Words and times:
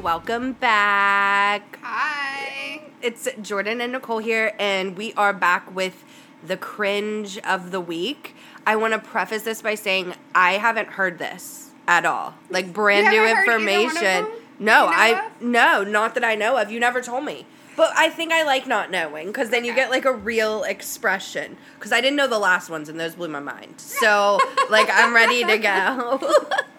welcome 0.00 0.54
back. 0.54 1.78
Hi. 1.82 2.80
It's 3.02 3.28
Jordan 3.42 3.82
and 3.82 3.92
Nicole 3.92 4.18
here, 4.18 4.54
and 4.58 4.96
we 4.96 5.12
are 5.12 5.34
back 5.34 5.74
with 5.74 6.04
the 6.46 6.56
cringe 6.56 7.36
of 7.38 7.70
the 7.70 7.82
week. 7.82 8.34
I 8.66 8.76
want 8.76 8.94
to 8.94 8.98
preface 8.98 9.42
this 9.42 9.60
by 9.60 9.74
saying 9.74 10.14
I 10.34 10.52
haven't 10.52 10.88
heard 10.88 11.18
this 11.18 11.70
at 11.86 12.06
all. 12.06 12.34
Like 12.48 12.72
brand 12.72 13.08
new 13.08 13.18
heard 13.18 13.26
either 13.26 13.34
one 13.34 13.42
of 13.42 13.66
information. 13.68 14.26
No, 14.58 14.86
I 14.86 15.26
of? 15.26 15.42
no, 15.42 15.84
not 15.84 16.14
that 16.14 16.24
I 16.24 16.34
know 16.34 16.56
of. 16.56 16.70
You 16.70 16.80
never 16.80 17.02
told 17.02 17.24
me. 17.24 17.44
But 17.76 17.92
I 17.96 18.08
think 18.08 18.32
I 18.32 18.42
like 18.42 18.66
not 18.66 18.90
knowing 18.90 19.26
because 19.26 19.50
then 19.50 19.64
you 19.64 19.74
get 19.74 19.90
like 19.90 20.06
a 20.06 20.12
real 20.12 20.64
expression. 20.64 21.58
Because 21.74 21.92
I 21.92 22.00
didn't 22.00 22.16
know 22.16 22.26
the 22.26 22.38
last 22.38 22.70
ones 22.70 22.88
and 22.88 22.98
those 22.98 23.16
blew 23.16 23.28
my 23.28 23.40
mind. 23.40 23.74
So 24.00 24.38
like 24.70 24.88
I'm 24.90 25.14
ready 25.14 25.44
to 25.44 25.58
go. 25.58 26.32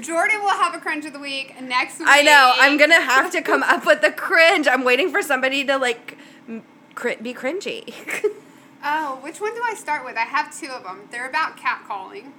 Jordan 0.00 0.40
will 0.42 0.50
have 0.50 0.74
a 0.74 0.78
cringe 0.78 1.04
of 1.04 1.12
the 1.12 1.18
week 1.18 1.60
next 1.60 1.98
week. 1.98 2.08
I 2.10 2.22
know. 2.22 2.54
I'm 2.56 2.76
gonna 2.78 3.00
have 3.00 3.30
to 3.32 3.42
come 3.42 3.62
up 3.62 3.84
with 3.86 4.00
the 4.02 4.10
cringe. 4.12 4.66
I'm 4.68 4.84
waiting 4.84 5.10
for 5.10 5.20
somebody 5.22 5.64
to 5.64 5.76
like 5.78 6.16
cri- 6.94 7.16
be 7.16 7.34
cringy. 7.34 7.92
Oh, 8.86 9.18
which 9.22 9.40
one 9.40 9.54
do 9.54 9.62
I 9.64 9.72
start 9.72 10.04
with? 10.04 10.14
I 10.18 10.24
have 10.26 10.54
two 10.54 10.68
of 10.68 10.82
them. 10.82 11.08
They're 11.10 11.26
about 11.26 11.56
catcalling. 11.56 12.32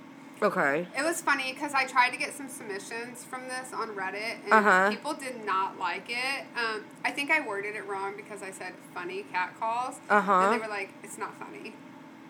okay. 0.43 0.85
It 0.95 1.01
was 1.03 1.19
funny 1.19 1.51
because 1.53 1.73
I 1.73 1.85
tried 1.87 2.11
to 2.11 2.17
get 2.17 2.35
some 2.35 2.49
submissions 2.49 3.23
from 3.23 3.47
this 3.47 3.73
on 3.73 3.95
Reddit, 3.95 4.43
and 4.43 4.53
Uh-huh. 4.53 4.91
people 4.91 5.15
did 5.15 5.43
not 5.43 5.79
like 5.79 6.05
it. 6.07 6.45
Um, 6.55 6.83
I 7.03 7.09
think 7.09 7.31
I 7.31 7.39
worded 7.43 7.75
it 7.75 7.87
wrong 7.87 8.13
because 8.15 8.43
I 8.43 8.51
said 8.51 8.73
funny 8.93 9.23
cat 9.31 9.55
calls. 9.59 9.95
Uh-huh. 10.07 10.31
And 10.31 10.53
they 10.53 10.63
were 10.63 10.69
like, 10.71 10.89
it's 11.03 11.17
not 11.17 11.33
funny. 11.39 11.73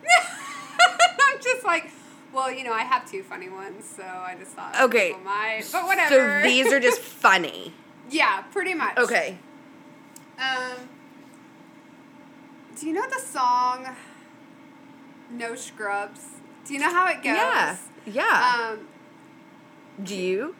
I'm 1.27 1.41
just 1.43 1.65
like, 1.65 1.89
well, 2.35 2.51
you 2.51 2.63
know, 2.63 2.73
I 2.73 2.81
have 2.83 3.09
two 3.09 3.23
funny 3.23 3.49
ones, 3.49 3.85
so 3.95 4.03
I 4.03 4.35
just 4.37 4.51
thought 4.51 4.75
Okay. 4.81 5.15
might. 5.23 5.63
But 5.71 5.85
whatever. 5.85 6.41
So 6.41 6.47
these 6.47 6.71
are 6.71 6.79
just 6.79 6.99
funny. 7.25 7.73
yeah, 8.09 8.41
pretty 8.51 8.73
much. 8.73 8.97
Okay. 8.97 9.37
Um, 10.37 10.89
do 12.77 12.87
you 12.87 12.93
know 12.93 13.07
the 13.09 13.21
song 13.21 13.87
No 15.31 15.55
Scrubs? 15.55 16.21
Do 16.65 16.73
you 16.73 16.79
know 16.79 16.89
how 16.91 17.07
it 17.07 17.15
goes? 17.23 17.25
Yeah. 17.37 17.77
Yeah. 18.05 18.67
Um, 18.73 18.87
Do 20.03 20.15
you? 20.15 20.55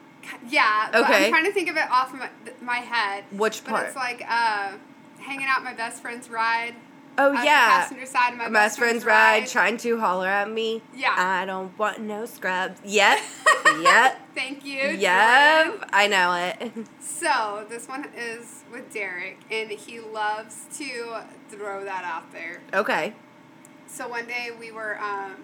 yeah. 0.48 0.88
But 0.90 1.02
Okay. 1.02 1.24
I'm 1.26 1.30
trying 1.30 1.44
to 1.44 1.52
think 1.52 1.68
of 1.68 1.76
it 1.76 1.88
off 1.90 2.12
my, 2.14 2.28
my 2.62 2.76
head. 2.78 3.24
Which 3.30 3.62
But 3.64 3.70
part? 3.70 3.86
it's 3.88 3.96
like 3.96 4.24
uh, 4.28 4.72
hanging 5.20 5.46
out 5.48 5.62
my 5.62 5.74
best 5.74 6.00
friend's 6.00 6.30
ride. 6.30 6.74
Oh 7.18 7.32
yeah. 7.32 7.82
passenger 7.82 8.06
side 8.06 8.32
of 8.32 8.38
my, 8.38 8.48
My 8.48 8.60
best 8.60 8.78
friend's 8.78 9.04
ride 9.04 9.46
trying 9.46 9.76
to 9.78 9.98
holler 9.98 10.28
at 10.28 10.50
me. 10.50 10.82
Yeah. 10.94 11.14
I 11.16 11.46
don't 11.46 11.76
want 11.78 12.00
no 12.00 12.26
scrubs. 12.26 12.80
Yep. 12.84 13.18
yep. 13.80 14.20
Thank 14.34 14.64
you. 14.64 14.80
Jordan. 14.80 15.00
Yep. 15.00 15.90
I 15.92 16.06
know 16.08 16.34
it. 16.34 16.86
So 17.00 17.64
this 17.68 17.88
one 17.88 18.08
is 18.16 18.64
with 18.70 18.92
Derek, 18.92 19.38
and 19.50 19.70
he 19.70 20.00
loves 20.00 20.66
to 20.78 21.22
throw 21.48 21.84
that 21.84 22.04
out 22.04 22.30
there. 22.32 22.60
Okay. 22.74 23.14
So 23.86 24.06
one 24.06 24.26
day 24.26 24.50
we 24.58 24.70
were 24.70 24.98
um, 25.00 25.36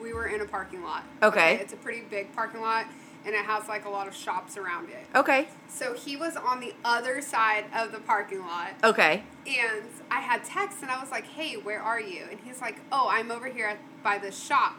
we 0.00 0.12
were 0.12 0.26
in 0.26 0.40
a 0.40 0.46
parking 0.46 0.82
lot. 0.82 1.04
Okay. 1.22 1.56
It's 1.56 1.72
a 1.72 1.76
pretty 1.76 2.02
big 2.02 2.32
parking 2.34 2.60
lot, 2.60 2.86
and 3.24 3.34
it 3.34 3.44
has 3.44 3.68
like 3.68 3.84
a 3.84 3.88
lot 3.90 4.08
of 4.08 4.14
shops 4.14 4.56
around 4.56 4.88
it. 4.90 5.06
Okay. 5.14 5.48
So 5.68 5.94
he 5.94 6.16
was 6.16 6.36
on 6.36 6.60
the 6.60 6.74
other 6.84 7.20
side 7.20 7.64
of 7.74 7.92
the 7.92 7.98
parking 8.00 8.40
lot, 8.40 8.70
Okay. 8.82 9.22
and 9.46 9.82
I 10.10 10.20
had 10.20 10.44
text, 10.44 10.78
and 10.82 10.90
I 10.90 11.00
was 11.00 11.10
like, 11.10 11.26
"Hey, 11.26 11.54
where 11.56 11.80
are 11.82 12.00
you?" 12.00 12.24
And 12.30 12.40
he's 12.40 12.60
like, 12.60 12.80
"Oh, 12.90 13.08
I'm 13.10 13.30
over 13.30 13.46
here 13.48 13.66
at, 13.66 13.78
by 14.02 14.18
the 14.18 14.30
shop." 14.32 14.74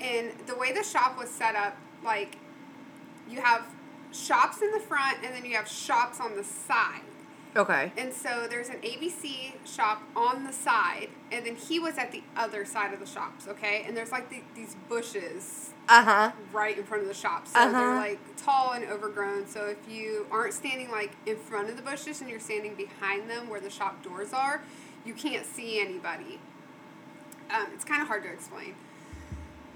And 0.00 0.32
the 0.46 0.54
way 0.56 0.72
the 0.72 0.82
shop 0.84 1.16
was 1.18 1.30
set 1.30 1.54
up, 1.54 1.76
like 2.04 2.36
you 3.28 3.40
have 3.40 3.64
shops 4.12 4.62
in 4.62 4.70
the 4.72 4.80
front, 4.80 5.18
and 5.24 5.34
then 5.34 5.44
you 5.44 5.56
have 5.56 5.68
shops 5.68 6.20
on 6.20 6.36
the 6.36 6.44
side. 6.44 7.02
Okay. 7.56 7.90
And 7.96 8.12
so 8.12 8.46
there's 8.50 8.68
an 8.68 8.76
ABC 8.82 9.54
shop 9.66 10.02
on 10.14 10.44
the 10.44 10.52
side, 10.52 11.08
and 11.32 11.46
then 11.46 11.56
he 11.56 11.78
was 11.80 11.96
at 11.96 12.12
the 12.12 12.22
other 12.36 12.64
side 12.66 12.92
of 12.92 13.00
the 13.00 13.06
shops, 13.06 13.48
okay? 13.48 13.84
And 13.86 13.96
there's 13.96 14.12
like 14.12 14.28
the, 14.28 14.42
these 14.54 14.76
bushes 14.88 15.70
Uh 15.88 16.04
huh. 16.04 16.32
right 16.52 16.76
in 16.76 16.84
front 16.84 17.02
of 17.02 17.08
the 17.08 17.14
shop. 17.14 17.46
So 17.48 17.58
Uh-huh. 17.58 17.72
they're 17.72 17.94
like 17.96 18.20
tall 18.36 18.72
and 18.72 18.84
overgrown. 18.84 19.46
So 19.46 19.66
if 19.66 19.90
you 19.90 20.26
aren't 20.30 20.52
standing 20.52 20.90
like 20.90 21.12
in 21.24 21.36
front 21.36 21.70
of 21.70 21.76
the 21.76 21.82
bushes 21.82 22.20
and 22.20 22.28
you're 22.28 22.40
standing 22.40 22.74
behind 22.74 23.30
them 23.30 23.48
where 23.48 23.60
the 23.60 23.70
shop 23.70 24.02
doors 24.02 24.32
are, 24.34 24.60
you 25.06 25.14
can't 25.14 25.46
see 25.46 25.80
anybody. 25.80 26.38
Um, 27.50 27.68
it's 27.72 27.84
kind 27.84 28.02
of 28.02 28.08
hard 28.08 28.22
to 28.24 28.30
explain. 28.30 28.74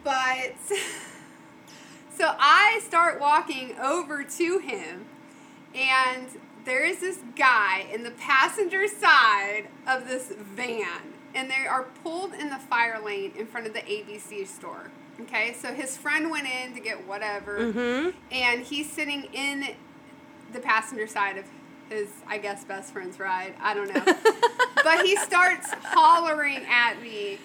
But 0.04 0.54
so 2.16 2.34
I 2.38 2.80
start 2.84 3.20
walking 3.20 3.78
over 3.78 4.22
to 4.24 4.58
him, 4.58 5.06
and 5.74 6.26
there 6.64 6.84
is 6.84 7.00
this 7.00 7.18
guy 7.36 7.86
in 7.92 8.02
the 8.02 8.10
passenger 8.12 8.86
side 8.88 9.68
of 9.86 10.06
this 10.06 10.32
van, 10.38 11.14
and 11.34 11.50
they 11.50 11.66
are 11.68 11.84
pulled 12.02 12.32
in 12.34 12.48
the 12.50 12.56
fire 12.58 13.00
lane 13.04 13.32
in 13.36 13.46
front 13.46 13.66
of 13.66 13.72
the 13.74 13.80
ABC 13.80 14.46
store. 14.46 14.90
Okay, 15.22 15.52
so 15.54 15.74
his 15.74 15.96
friend 15.96 16.30
went 16.30 16.46
in 16.46 16.74
to 16.74 16.80
get 16.80 17.06
whatever, 17.06 17.58
Mm-hmm. 17.72 18.10
and 18.32 18.62
he's 18.62 18.90
sitting 18.90 19.24
in 19.32 19.74
the 20.52 20.60
passenger 20.60 21.06
side 21.06 21.36
of 21.38 21.44
his, 21.88 22.08
I 22.26 22.38
guess, 22.38 22.64
best 22.64 22.92
friend's 22.92 23.18
ride. 23.18 23.54
I 23.60 23.74
don't 23.74 23.92
know. 23.92 24.02
but 24.84 25.04
he 25.04 25.16
starts 25.16 25.68
hollering 25.82 26.64
at 26.68 27.02
me. 27.02 27.38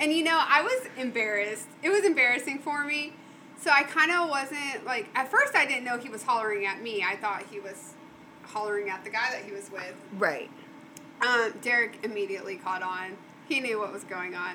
And 0.00 0.12
you 0.12 0.22
know, 0.24 0.40
I 0.40 0.62
was 0.62 0.88
embarrassed. 0.96 1.66
It 1.82 1.90
was 1.90 2.04
embarrassing 2.04 2.60
for 2.60 2.84
me. 2.84 3.12
So 3.60 3.70
I 3.70 3.82
kind 3.82 4.12
of 4.12 4.28
wasn't 4.30 4.84
like, 4.86 5.08
at 5.16 5.28
first, 5.30 5.54
I 5.56 5.66
didn't 5.66 5.84
know 5.84 5.98
he 5.98 6.08
was 6.08 6.22
hollering 6.22 6.64
at 6.64 6.80
me. 6.80 7.04
I 7.06 7.16
thought 7.16 7.42
he 7.50 7.58
was 7.58 7.94
hollering 8.52 8.88
at 8.90 9.04
the 9.04 9.10
guy 9.10 9.30
that 9.32 9.44
he 9.44 9.52
was 9.52 9.70
with. 9.70 9.94
Right. 10.18 10.50
Um, 11.26 11.52
Derek 11.62 11.98
immediately 12.04 12.56
caught 12.56 12.82
on. 12.82 13.16
He 13.48 13.60
knew 13.60 13.78
what 13.78 13.92
was 13.92 14.04
going 14.04 14.34
on. 14.34 14.52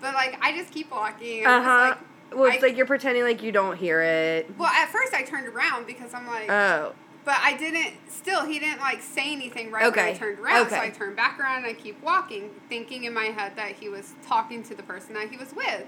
But 0.00 0.14
like, 0.14 0.38
I 0.40 0.56
just 0.56 0.72
keep 0.72 0.90
walking. 0.90 1.44
Uh 1.46 1.62
huh. 1.62 1.94
like, 2.30 2.38
Well, 2.38 2.44
it's 2.52 2.62
I- 2.62 2.68
like 2.68 2.76
you're 2.76 2.86
pretending 2.86 3.24
like 3.24 3.42
you 3.42 3.52
don't 3.52 3.76
hear 3.76 4.00
it. 4.00 4.48
well, 4.58 4.68
at 4.70 4.88
first 4.90 5.12
I 5.14 5.22
turned 5.22 5.48
around 5.48 5.86
because 5.86 6.14
I'm 6.14 6.26
like, 6.26 6.48
Oh. 6.50 6.94
but 7.24 7.36
I 7.40 7.56
didn't. 7.56 7.94
Still, 8.08 8.44
he 8.46 8.58
didn't 8.58 8.80
like 8.80 9.02
say 9.02 9.32
anything 9.32 9.70
right 9.70 9.90
when 9.94 10.04
I 10.04 10.12
turned 10.14 10.38
around. 10.38 10.70
So 10.70 10.76
I 10.76 10.90
turned 10.90 11.16
back 11.16 11.38
around 11.40 11.58
and 11.58 11.66
I 11.66 11.72
keep 11.74 12.00
walking, 12.02 12.50
thinking 12.68 13.04
in 13.04 13.12
my 13.14 13.26
head 13.26 13.52
that 13.56 13.72
he 13.72 13.88
was 13.88 14.12
talking 14.26 14.62
to 14.64 14.74
the 14.74 14.82
person 14.82 15.14
that 15.14 15.30
he 15.30 15.36
was 15.36 15.52
with. 15.54 15.84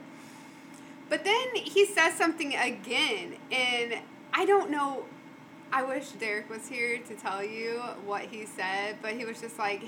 But 1.09 1.25
then 1.25 1.55
he 1.55 1.87
says 1.87 2.15
something 2.15 2.55
again, 2.55 3.35
and 3.51 3.95
I 4.33 4.45
don't 4.45 4.71
know. 4.71 5.05
I 5.73 5.83
wish 5.85 6.09
Derek 6.13 6.51
was 6.51 6.67
here 6.69 6.99
to 6.99 7.15
tell 7.15 7.45
you 7.45 7.81
what 8.05 8.23
he 8.23 8.45
said, 8.47 8.97
but 9.03 9.13
he 9.13 9.25
was 9.25 9.41
just 9.41 9.59
like 9.59 9.83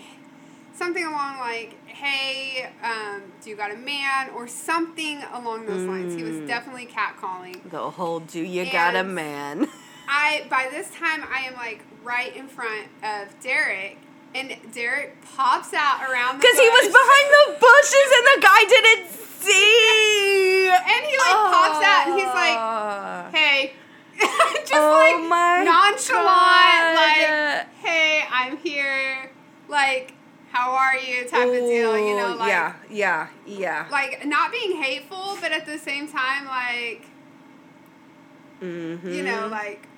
something 0.75 1.04
along 1.04 1.38
like, 1.38 1.75
"Hey, 1.87 2.70
um, 2.82 3.22
do 3.43 3.50
you 3.50 3.56
got 3.56 3.72
a 3.72 3.76
man?" 3.76 4.31
or 4.31 4.47
something 4.47 5.22
along 5.32 5.66
those 5.66 5.82
lines. 5.88 6.15
He 6.15 6.22
was 6.22 6.37
Mm. 6.37 6.47
definitely 6.47 6.87
catcalling. 6.87 7.69
The 7.71 7.91
whole 7.91 8.21
do 8.21 8.41
you 8.41 8.65
got 8.71 8.94
a 8.97 9.03
man? 9.04 9.69
I 10.09 10.47
by 10.48 10.69
this 10.71 10.88
time 10.91 11.25
I 11.32 11.42
am 11.47 11.54
like 11.54 11.82
right 12.04 12.34
in 12.34 12.47
front 12.48 12.87
of 13.03 13.28
Derek, 13.42 13.98
and 14.34 14.56
Derek 14.72 15.16
pops 15.36 15.74
out 15.74 16.03
around 16.09 16.39
Because 16.39 16.59
he 16.59 16.68
was 16.68 16.86
behind 16.89 17.27
the 17.39 17.47
bushes 17.59 18.09
and 18.16 18.24
the 18.33 18.47
guy 18.47 18.65
didn't 18.65 19.10
see. 19.42 20.68
and 20.71 21.04
he 21.07 21.18
like 21.18 21.41
pops 21.53 21.84
out 21.84 22.07
and 22.07 22.15
he's 22.21 22.24
like, 22.27 22.57
like, 22.57 23.34
"Hey." 23.34 23.72
Just 24.18 24.72
Oh 24.74 24.92
like 24.92 25.28
my 25.28 25.62
nonchalant, 25.64 26.09
God. 26.09 26.97
like, 26.97 27.66
"Hey, 27.78 28.24
I'm 28.30 28.56
here." 28.59 29.30
Like, 29.68 30.14
"How 30.50 30.72
are 30.72 30.97
you?" 30.97 31.28
type 31.28 31.48
of 31.48 31.54
deal, 31.54 31.98
you 31.98 32.16
know, 32.16 32.36
like 32.38 32.48
yeah, 32.48 32.74
yeah, 32.91 33.28
yeah. 33.47 33.86
like 33.91 34.24
not 34.26 34.53
being 34.53 34.80
hateful, 34.80 35.36
but 35.41 35.53
at 35.53 35.66
the 35.66 35.78
same 35.78 36.06
time, 36.09 36.47
like 36.47 37.06
mm-hmm. 38.60 39.09
you 39.12 39.22
know, 39.22 39.48
like 39.48 39.88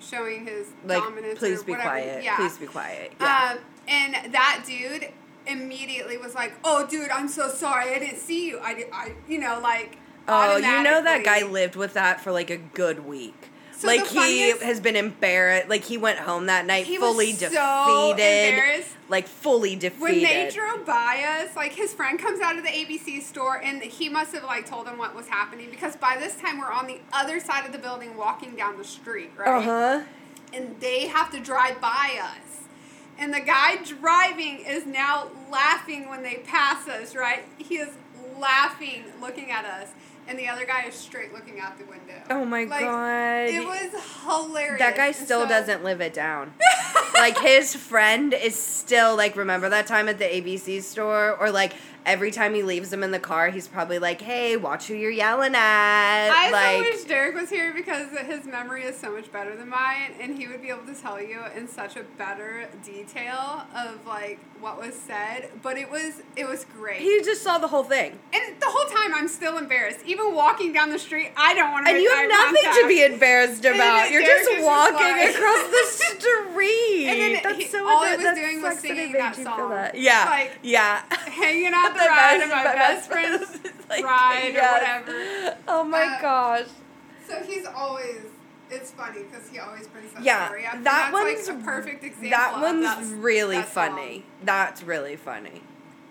showing 0.00 0.46
his 0.46 0.68
like, 0.84 1.02
dominance. 1.02 1.38
please 1.38 1.60
or 1.60 1.64
be 1.64 1.72
whatever. 1.72 1.90
quiet. 1.90 2.24
Yeah. 2.24 2.36
Please 2.36 2.56
be 2.56 2.66
quiet. 2.66 3.12
Yeah. 3.20 3.56
Um, 3.56 3.64
and 3.88 4.32
that 4.32 4.64
dude 4.66 5.08
immediately 5.46 6.16
was 6.18 6.34
like, 6.34 6.52
"Oh, 6.64 6.86
dude, 6.86 7.10
I'm 7.10 7.28
so 7.28 7.48
sorry. 7.48 7.94
I 7.94 7.98
didn't 7.98 8.18
see 8.18 8.48
you. 8.48 8.60
I, 8.60 8.74
did, 8.74 8.86
I, 8.92 9.12
you 9.28 9.38
know, 9.38 9.60
like." 9.62 9.98
Oh, 10.28 10.56
you 10.56 10.82
know 10.82 11.02
that 11.02 11.24
guy 11.24 11.42
lived 11.44 11.76
with 11.76 11.94
that 11.94 12.20
for 12.20 12.32
like 12.32 12.50
a 12.50 12.56
good 12.56 13.06
week. 13.06 13.50
So 13.78 13.86
like 13.86 14.02
the 14.02 14.08
he 14.08 14.16
funniest- 14.16 14.62
has 14.62 14.80
been 14.80 14.96
embarrassed. 14.96 15.68
Like 15.68 15.84
he 15.84 15.98
went 15.98 16.18
home 16.18 16.46
that 16.46 16.66
night 16.66 16.86
fully 16.86 17.32
so 17.32 17.48
defeated. 17.48 18.54
embarrassed. 18.54 18.96
like 19.08 19.28
fully 19.28 19.76
defeated. 19.76 20.02
When 20.02 20.22
they 20.22 20.50
drove 20.52 20.84
by 20.84 21.24
us, 21.40 21.54
like 21.54 21.72
his 21.72 21.94
friend 21.94 22.18
comes 22.18 22.40
out 22.40 22.58
of 22.58 22.64
the 22.64 22.70
ABC 22.70 23.22
store, 23.22 23.60
and 23.62 23.80
he 23.80 24.08
must 24.08 24.34
have 24.34 24.42
like 24.42 24.66
told 24.68 24.88
him 24.88 24.98
what 24.98 25.14
was 25.14 25.28
happening 25.28 25.70
because 25.70 25.94
by 25.94 26.16
this 26.18 26.34
time 26.34 26.58
we're 26.58 26.72
on 26.72 26.88
the 26.88 26.98
other 27.12 27.38
side 27.38 27.64
of 27.66 27.72
the 27.72 27.78
building, 27.78 28.16
walking 28.16 28.56
down 28.56 28.76
the 28.78 28.84
street, 28.84 29.30
right? 29.36 29.48
uh 29.48 29.60
huh. 29.60 30.02
and 30.52 30.80
they 30.80 31.06
have 31.06 31.30
to 31.30 31.38
drive 31.40 31.80
by 31.80 32.18
us. 32.20 32.62
And 33.16 33.32
the 33.32 33.40
guy 33.40 33.76
driving 33.84 34.58
is 34.60 34.86
now 34.86 35.28
laughing 35.50 36.08
when 36.08 36.22
they 36.24 36.36
pass 36.44 36.88
us, 36.88 37.14
right? 37.14 37.44
He 37.58 37.76
is 37.76 37.90
laughing, 38.38 39.04
looking 39.20 39.50
at 39.50 39.64
us. 39.64 39.88
And 40.28 40.38
the 40.38 40.46
other 40.48 40.64
guy 40.66 40.84
is 40.84 40.94
straight 40.94 41.32
looking 41.32 41.58
out 41.60 41.78
the 41.78 41.84
window. 41.84 42.14
Oh 42.30 42.44
my 42.44 42.64
Like, 42.64 42.80
god. 42.80 43.48
It 43.48 43.64
was 43.66 44.02
hilarious. 44.26 44.78
that 44.78 44.96
guy 44.96 45.12
still 45.12 45.42
so- 45.42 45.48
doesn't 45.48 45.82
live 45.82 46.00
it 46.00 46.14
down. 46.14 46.54
like 47.14 47.38
his 47.38 47.74
friend 47.74 48.32
is 48.34 48.54
still 48.54 49.16
like 49.16 49.34
remember 49.36 49.68
that 49.68 49.86
time 49.86 50.08
at 50.08 50.18
the 50.18 50.24
ABC 50.24 50.82
store 50.82 51.36
or 51.40 51.50
like 51.50 51.72
every 52.08 52.30
time 52.30 52.54
he 52.54 52.62
leaves 52.62 52.90
them 52.90 53.02
in 53.02 53.10
the 53.10 53.18
car 53.18 53.50
he's 53.50 53.68
probably 53.68 53.98
like 53.98 54.20
hey 54.20 54.56
watch 54.56 54.86
who 54.88 54.94
you're 54.94 55.10
yelling 55.10 55.54
at 55.54 56.30
I 56.30 56.50
like 56.50 56.76
so 56.84 56.90
wish 56.90 57.04
Derek 57.04 57.34
was 57.34 57.50
here 57.50 57.72
because 57.74 58.08
his 58.26 58.44
memory 58.46 58.82
is 58.82 58.96
so 58.98 59.12
much 59.12 59.30
better 59.32 59.54
than 59.56 59.68
mine, 59.68 60.12
and 60.20 60.36
he 60.36 60.46
would 60.48 60.60
be 60.62 60.68
able 60.70 60.84
to 60.86 60.94
tell 60.94 61.20
you 61.22 61.40
in 61.56 61.68
such 61.68 61.96
a 61.96 62.02
better 62.16 62.68
detail 62.84 63.62
of 63.74 64.04
like 64.06 64.38
what 64.60 64.78
was 64.78 64.94
said. 64.94 65.50
But 65.62 65.78
it 65.78 65.90
was 65.90 66.22
it 66.36 66.48
was 66.48 66.64
great. 66.76 67.00
he 67.00 67.20
just 67.22 67.42
saw 67.42 67.58
the 67.58 67.68
whole 67.68 67.84
thing 67.84 68.18
and 68.32 68.60
the 68.60 68.66
whole 68.66 68.86
time, 68.96 69.14
I'm 69.14 69.28
still 69.28 69.56
embarrassed. 69.58 70.00
Even 70.04 70.34
walking 70.34 70.72
down 70.72 70.90
the 70.90 70.98
street, 70.98 71.30
I 71.36 71.54
don't 71.54 71.70
want 71.72 71.86
to. 71.86 71.92
and 71.92 72.02
you 72.02 72.10
have 72.10 72.28
nothing 72.28 72.82
to 72.82 72.88
be 72.88 73.04
embarrassed 73.04 73.64
about 73.64 74.10
you're 74.10 74.20
Derek 74.22 74.44
just 74.44 74.64
walking 74.64 75.28
across 75.28 75.70
the 75.70 75.84
street 75.88 77.06
And 77.08 77.20
then 77.20 77.40
that's 77.42 77.56
he- 77.58 77.64
so 77.66 77.86
all 77.88 78.04
he 78.04 78.16
was 78.16 78.34
doing 78.34 78.62
was 78.62 78.74
that 78.74 78.80
singing 78.80 79.12
that 79.12 79.36
song. 79.36 79.70
that. 79.70 79.94
yeah 79.94 80.24
Like, 80.28 80.58
yeah 80.62 81.02
hanging 81.28 81.72
out 81.74 81.94
ride 82.06 82.40
of 82.42 82.48
my, 82.50 82.56
my 82.56 82.64
best 82.64 83.08
best 83.08 83.10
friend's 83.10 83.44
friend. 83.56 83.74
Like, 83.88 84.04
ride 84.04 84.50
yes. 84.52 85.02
or 85.08 85.12
whatever. 85.12 85.56
oh 85.68 85.84
my 85.84 86.02
Uh, 86.04 86.20
gosh 86.20 86.66
So 87.26 87.42
he's 87.42 87.64
always. 87.66 88.20
It's 88.70 88.90
funny 88.90 89.22
because 89.22 89.48
he 89.48 89.58
always 89.58 89.86
brings 89.86 90.12
that 90.12 90.22
Yeah, 90.22 90.44
story 90.46 90.66
up. 90.66 90.74
and 90.74 90.84
that 90.84 91.10
that's 91.10 91.24
one's 91.24 91.48
like 91.48 91.58
a 91.58 91.64
perfect 91.64 92.04
example. 92.04 92.30
That 92.30 92.54
of 92.56 92.60
one's 92.60 92.84
that- 93.10 93.16
really 93.18 93.56
that 93.56 93.72
song. 93.72 93.90
funny. 93.96 94.24
That's 94.44 94.82
really 94.82 95.16
funny. 95.16 95.62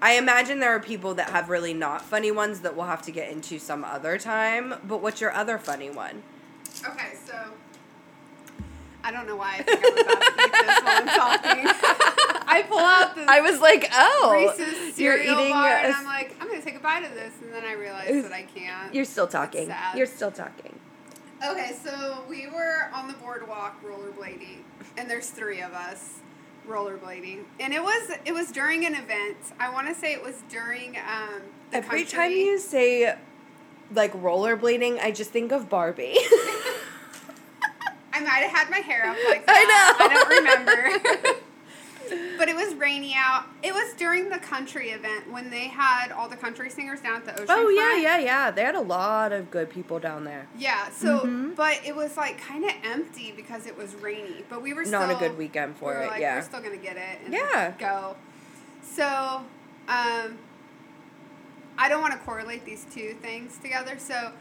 I 0.01 0.13
imagine 0.13 0.59
there 0.59 0.75
are 0.75 0.79
people 0.79 1.13
that 1.15 1.29
have 1.29 1.49
really 1.49 1.73
not 1.75 2.01
funny 2.03 2.31
ones 2.31 2.61
that 2.61 2.75
we'll 2.75 2.87
have 2.87 3.03
to 3.03 3.11
get 3.11 3.31
into 3.31 3.59
some 3.59 3.83
other 3.83 4.17
time. 4.17 4.73
But 4.83 5.01
what's 5.03 5.21
your 5.21 5.31
other 5.33 5.59
funny 5.59 5.91
one? 5.91 6.23
Okay, 6.83 7.13
so 7.27 7.35
I 9.03 9.11
don't 9.11 9.27
know 9.27 9.35
why 9.35 9.57
I 9.59 9.61
think 9.63 9.79
I'm 9.85 9.97
about 9.99 10.21
to 10.21 10.43
eat 10.43 10.51
this 10.51 10.81
while 10.83 10.97
I'm 10.97 11.07
talking. 11.07 12.13
I 12.57 12.61
pull 12.63 12.79
out 12.79 13.15
the 13.15 13.25
I 13.27 13.41
was 13.41 13.59
like, 13.59 13.89
oh, 13.93 14.31
Reese's 14.57 14.99
you're 14.99 15.17
cereal 15.17 15.39
eating. 15.39 15.51
bar, 15.53 15.67
a 15.69 15.79
and 15.85 15.93
I'm 15.95 16.05
like, 16.05 16.35
I'm 16.39 16.47
gonna 16.47 16.61
take 16.61 16.75
a 16.75 16.79
bite 16.79 17.03
of 17.03 17.13
this, 17.13 17.33
and 17.41 17.53
then 17.53 17.63
I 17.65 17.73
realize 17.73 18.23
that 18.23 18.31
I 18.31 18.43
can't. 18.43 18.93
you're 18.93 19.05
still 19.05 19.27
talking. 19.27 19.73
You're 19.95 20.05
still 20.07 20.31
talking. 20.31 20.79
Okay, 21.47 21.75
so 21.83 22.23
we 22.27 22.47
were 22.47 22.89
on 22.93 23.07
the 23.07 23.13
boardwalk 23.13 23.83
rollerblading, 23.83 24.57
and 24.97 25.09
there's 25.09 25.29
three 25.29 25.61
of 25.61 25.71
us 25.73 26.19
rollerblading, 26.67 27.43
and 27.59 27.73
it 27.73 27.81
was 27.83 28.11
it 28.25 28.33
was 28.33 28.51
during 28.51 28.85
an 28.85 28.95
event. 28.95 29.37
I 29.59 29.69
want 29.71 29.87
to 29.87 29.93
say 29.95 30.13
it 30.13 30.23
was 30.23 30.43
during 30.49 30.97
um, 30.97 31.41
the 31.71 31.77
Every 31.77 31.99
country. 32.03 32.17
time 32.17 32.31
you 32.31 32.57
say 32.59 33.15
like 33.93 34.13
rollerblading, 34.13 34.99
I 34.99 35.11
just 35.11 35.29
think 35.31 35.51
of 35.51 35.69
Barbie. 35.69 36.15
I 38.13 38.19
might 38.21 38.39
have 38.47 38.51
had 38.51 38.69
my 38.71 38.77
hair 38.79 39.05
up 39.09 39.15
like 39.29 39.45
that. 39.45 39.55
I 39.55 39.63
know. 39.69 40.05
I 40.05 40.13
don't 40.13 41.23
remember. 41.23 41.39
but 42.37 42.47
it 42.49 42.55
was 42.55 42.73
rainy 42.75 43.13
out. 43.15 43.45
It 43.63 43.73
was 43.73 43.93
during 43.95 44.29
the 44.29 44.37
country 44.39 44.89
event 44.91 45.31
when 45.31 45.49
they 45.49 45.67
had 45.67 46.11
all 46.11 46.27
the 46.29 46.35
country 46.37 46.69
singers 46.69 47.01
down 47.01 47.17
at 47.17 47.25
the 47.25 47.33
ocean. 47.33 47.45
oh 47.49 47.69
yeah, 47.69 47.97
yeah, 47.97 48.17
yeah. 48.19 48.51
They 48.51 48.63
had 48.63 48.75
a 48.75 48.81
lot 48.81 49.31
of 49.31 49.49
good 49.51 49.69
people 49.69 49.99
down 49.99 50.23
there. 50.23 50.47
Yeah, 50.57 50.89
so 50.89 51.19
Mhm. 51.21 51.55
but 51.55 51.79
it 51.85 51.95
was 51.95 52.17
like 52.17 52.39
kind 52.41 52.63
of 52.65 52.71
empty 52.83 53.31
because 53.35 53.65
it 53.65 53.77
was 53.77 53.95
rainy. 53.95 54.43
But 54.49 54.61
we 54.61 54.73
were 54.73 54.85
still 54.85 54.99
Not 55.01 55.11
a 55.11 55.15
good 55.15 55.37
weekend 55.37 55.77
for 55.77 55.97
we 55.97 56.05
it. 56.05 56.07
like, 56.07 56.21
yeah. 56.21 56.35
we're 56.35 56.41
still 56.41 56.61
gonna 56.61 56.77
get 56.77 56.97
it. 56.97 57.19
And 57.25 57.33
Yeah. 57.33 57.71
go. 57.77 58.15
So, 58.83 59.43
um, 59.87 60.37
I 61.79 61.89
don't 61.89 62.01
want 62.01 62.13
to 62.13 62.19
correlate 62.19 62.65
these 62.65 62.85
two 62.91 63.13
things 63.21 63.57
together. 63.57 63.95
So, 63.99 64.31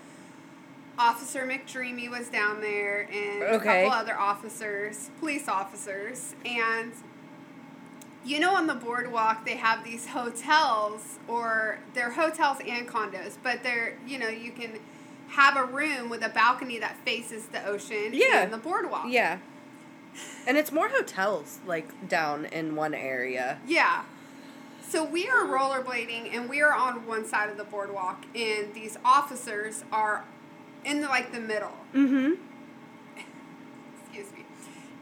Officer 0.99 1.47
McDreamy 1.47 2.09
was 2.09 2.29
down 2.29 2.63
there, 2.63 3.03
and 3.13 3.43
Okay. 3.43 3.83
a 3.83 3.85
couple 3.85 3.99
other 3.99 4.19
officers, 4.19 5.11
police 5.21 5.47
officers, 5.47 6.35
and 6.47 6.93
you 8.27 8.41
know, 8.41 8.55
on 8.57 8.67
the 8.67 8.75
boardwalk, 8.75 9.47
they 9.47 9.55
have 9.57 9.85
these 9.85 10.09
hotels, 10.09 11.19
or 11.29 11.79
they're 11.95 12.11
hotels 12.11 12.59
and 12.67 12.89
condos, 12.89 13.37
but 13.43 13.63
they're, 13.63 13.97
you 14.07 14.19
know, 14.19 14.29
you 14.29 14.51
can 14.51 14.81
have 15.29 15.57
a 15.57 15.65
room 15.65 16.09
with 16.11 16.25
a 16.25 16.29
balcony 16.29 16.79
that 16.81 16.97
faces 17.05 17.47
the 17.47 17.65
ocean 17.67 18.11
Yeah. 18.13 18.43
and 18.43 18.53
the 18.53 18.59
boardwalk. 18.59 19.07
Yeah. 19.09 19.39
And 20.47 20.57
it's 20.57 20.73
more 20.73 20.89
hotels 20.89 21.59
like 21.67 22.09
down 22.09 22.47
in 22.47 22.75
one 22.75 22.95
area. 22.95 23.59
Yeah. 23.67 24.05
So 24.89 25.05
we 25.05 25.29
are 25.29 25.45
rollerblading 25.45 26.35
and 26.35 26.49
we 26.49 26.63
are 26.63 26.73
on 26.73 27.07
one 27.07 27.27
side 27.27 27.51
of 27.51 27.57
the 27.59 27.65
boardwalk 27.65 28.25
and 28.35 28.73
these 28.73 28.97
officers 29.05 29.85
are 29.93 30.25
in 30.85 31.01
the 31.01 31.09
like 31.09 31.33
the 31.33 31.41
middle. 31.41 31.77
Mm-hmm. 31.95 32.35
Excuse 34.01 34.33
me. 34.33 34.45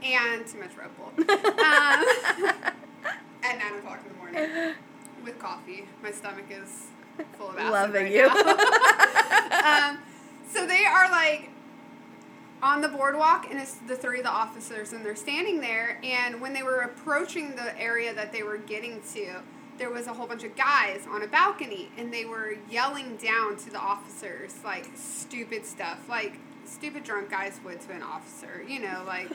And 0.03 0.47
too 0.47 0.59
much 0.59 0.71
Red 0.77 0.91
Bull. 0.97 1.13
um, 1.65 2.75
at 3.45 3.59
nine 3.59 3.79
o'clock 3.79 4.01
in 4.05 4.13
the 4.13 4.19
morning 4.19 4.75
with 5.25 5.39
coffee. 5.39 5.87
My 6.03 6.11
stomach 6.11 6.47
is 6.51 6.87
full 7.39 7.51
of 7.51 7.59
acid. 7.59 7.73
Loving 7.73 8.05
right 8.05 8.13
you. 8.13 8.27
um, 9.65 9.99
so 10.51 10.67
they 10.67 10.85
are 10.85 11.11
like 11.11 11.51
on 12.63 12.81
the 12.81 12.89
boardwalk, 12.89 13.47
and 13.51 13.61
it's 13.61 13.75
the 13.87 13.97
three 13.97 14.19
of 14.19 14.25
the 14.25 14.31
officers, 14.31 14.93
and 14.93 15.05
they're 15.05 15.15
standing 15.15 15.61
there. 15.61 16.01
And 16.03 16.41
when 16.41 16.55
they 16.55 16.63
were 16.63 16.81
approaching 16.81 17.55
the 17.55 17.79
area 17.81 18.15
that 18.15 18.33
they 18.33 18.43
were 18.43 18.57
getting 18.59 19.03
to, 19.13 19.43
there 19.77 19.91
was 19.91 20.07
a 20.07 20.15
whole 20.15 20.27
bunch 20.27 20.45
of 20.45 20.57
guys 20.57 21.07
on 21.11 21.23
a 21.23 21.27
balcony, 21.27 21.91
and 21.99 22.13
they 22.13 22.25
were 22.25 22.57
yelling 22.71 23.17
down 23.17 23.57
to 23.57 23.71
the 23.71 23.79
officers 23.79 24.55
like 24.65 24.89
stupid 24.95 25.67
stuff, 25.67 26.09
like 26.09 26.39
stupid 26.65 27.05
drunk 27.05 27.31
guys 27.31 27.61
would 27.65 27.81
to 27.83 27.93
an 27.93 28.03
officer, 28.03 28.65
you 28.67 28.81
know, 28.81 29.03
like 29.07 29.31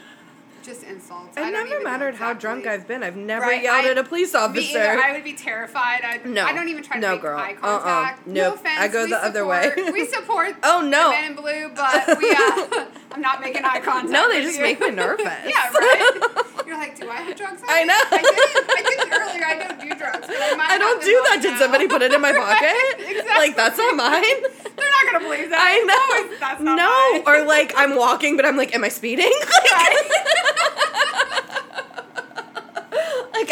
just 0.63 0.83
insults. 0.83 1.35
It 1.37 1.51
never 1.51 1.81
mattered 1.83 2.15
how 2.15 2.31
exactly. 2.31 2.41
drunk 2.41 2.67
I've 2.67 2.87
been. 2.87 3.03
I've 3.03 3.15
never 3.15 3.45
Right, 3.45 3.63
yelled 3.63 3.85
I- 3.85 3.89
at 3.89 3.97
a 3.97 4.03
police 4.03 4.33
officer. 4.35 4.77
either. 4.79 5.01
I 5.03 5.11
would 5.13 5.23
be 5.23 5.33
terrified. 5.33 6.01
I'd, 6.03 6.25
No. 6.25 6.43
I 6.45 6.53
don't 6.53 6.67
even 6.69 6.83
try 6.83 6.97
to 6.97 7.01
No, 7.01 7.11
make 7.13 7.21
girl. 7.21 7.37
eye 7.37 7.55
Uh-uh. 7.61 7.79
contact. 7.79 8.27
No 8.27 8.53
offense. 8.53 8.79
I 8.79 8.87
go 8.87 9.07
the 9.07 9.23
other 9.23 9.45
way. 9.45 9.71
we 9.93 10.05
support 10.17 10.55
Oh, 10.63 10.81
no. 10.81 11.05
the 11.05 11.09
men 11.09 11.23
in 11.31 11.35
blue, 11.35 11.69
but 11.75 12.17
we, 12.19 12.31
uh, 12.31 12.85
I'm 13.11 13.21
not 13.21 13.41
making 13.41 13.63
eye 13.65 13.79
contact. 13.79 14.09
no, 14.09 14.29
they 14.29 14.41
just 14.41 14.57
you. 14.57 14.63
make 14.63 14.79
me 14.79 14.89
nervous. 14.91 15.25
yeah, 15.25 15.69
right? 15.71 16.45
You're 16.65 16.77
like, 16.77 16.99
do 16.99 17.09
I 17.09 17.15
have 17.15 17.35
drugs? 17.35 17.61
I 17.67 17.83
know. 17.83 17.93
I 17.97 18.21
didn't, 18.21 18.69
I 18.69 18.81
didn't 18.89 19.21
earlier. 19.21 19.45
I 19.45 19.67
don't 19.67 19.79
do 19.81 19.95
drugs. 19.95 20.27
I, 20.29 20.67
I 20.75 20.77
don't 20.77 21.01
do 21.01 21.21
that. 21.25 21.37
on 21.37 21.41
Did 21.41 21.57
somebody 21.57 21.87
put 21.87 22.01
it 22.03 22.13
in 22.13 22.21
my 22.21 22.31
pocket? 22.31 22.61
Right, 22.61 22.93
exactly. 22.99 23.47
Like 23.47 23.55
that's 23.55 23.77
not 23.77 23.95
mine. 23.95 24.21
They're 24.21 24.89
not 24.91 25.11
gonna 25.11 25.25
believe 25.25 25.49
that. 25.49 25.59
I 25.59 25.79
know. 25.81 26.29
No, 26.31 26.37
that's 26.39 26.61
not 26.61 26.75
no, 26.77 27.23
mine. 27.25 27.41
or 27.43 27.45
like 27.47 27.73
I'm 27.75 27.95
walking, 27.95 28.35
but 28.35 28.45
I'm 28.45 28.55
like, 28.55 28.75
am 28.75 28.83
I 28.83 28.89
speeding? 28.89 29.31
like 29.31 29.97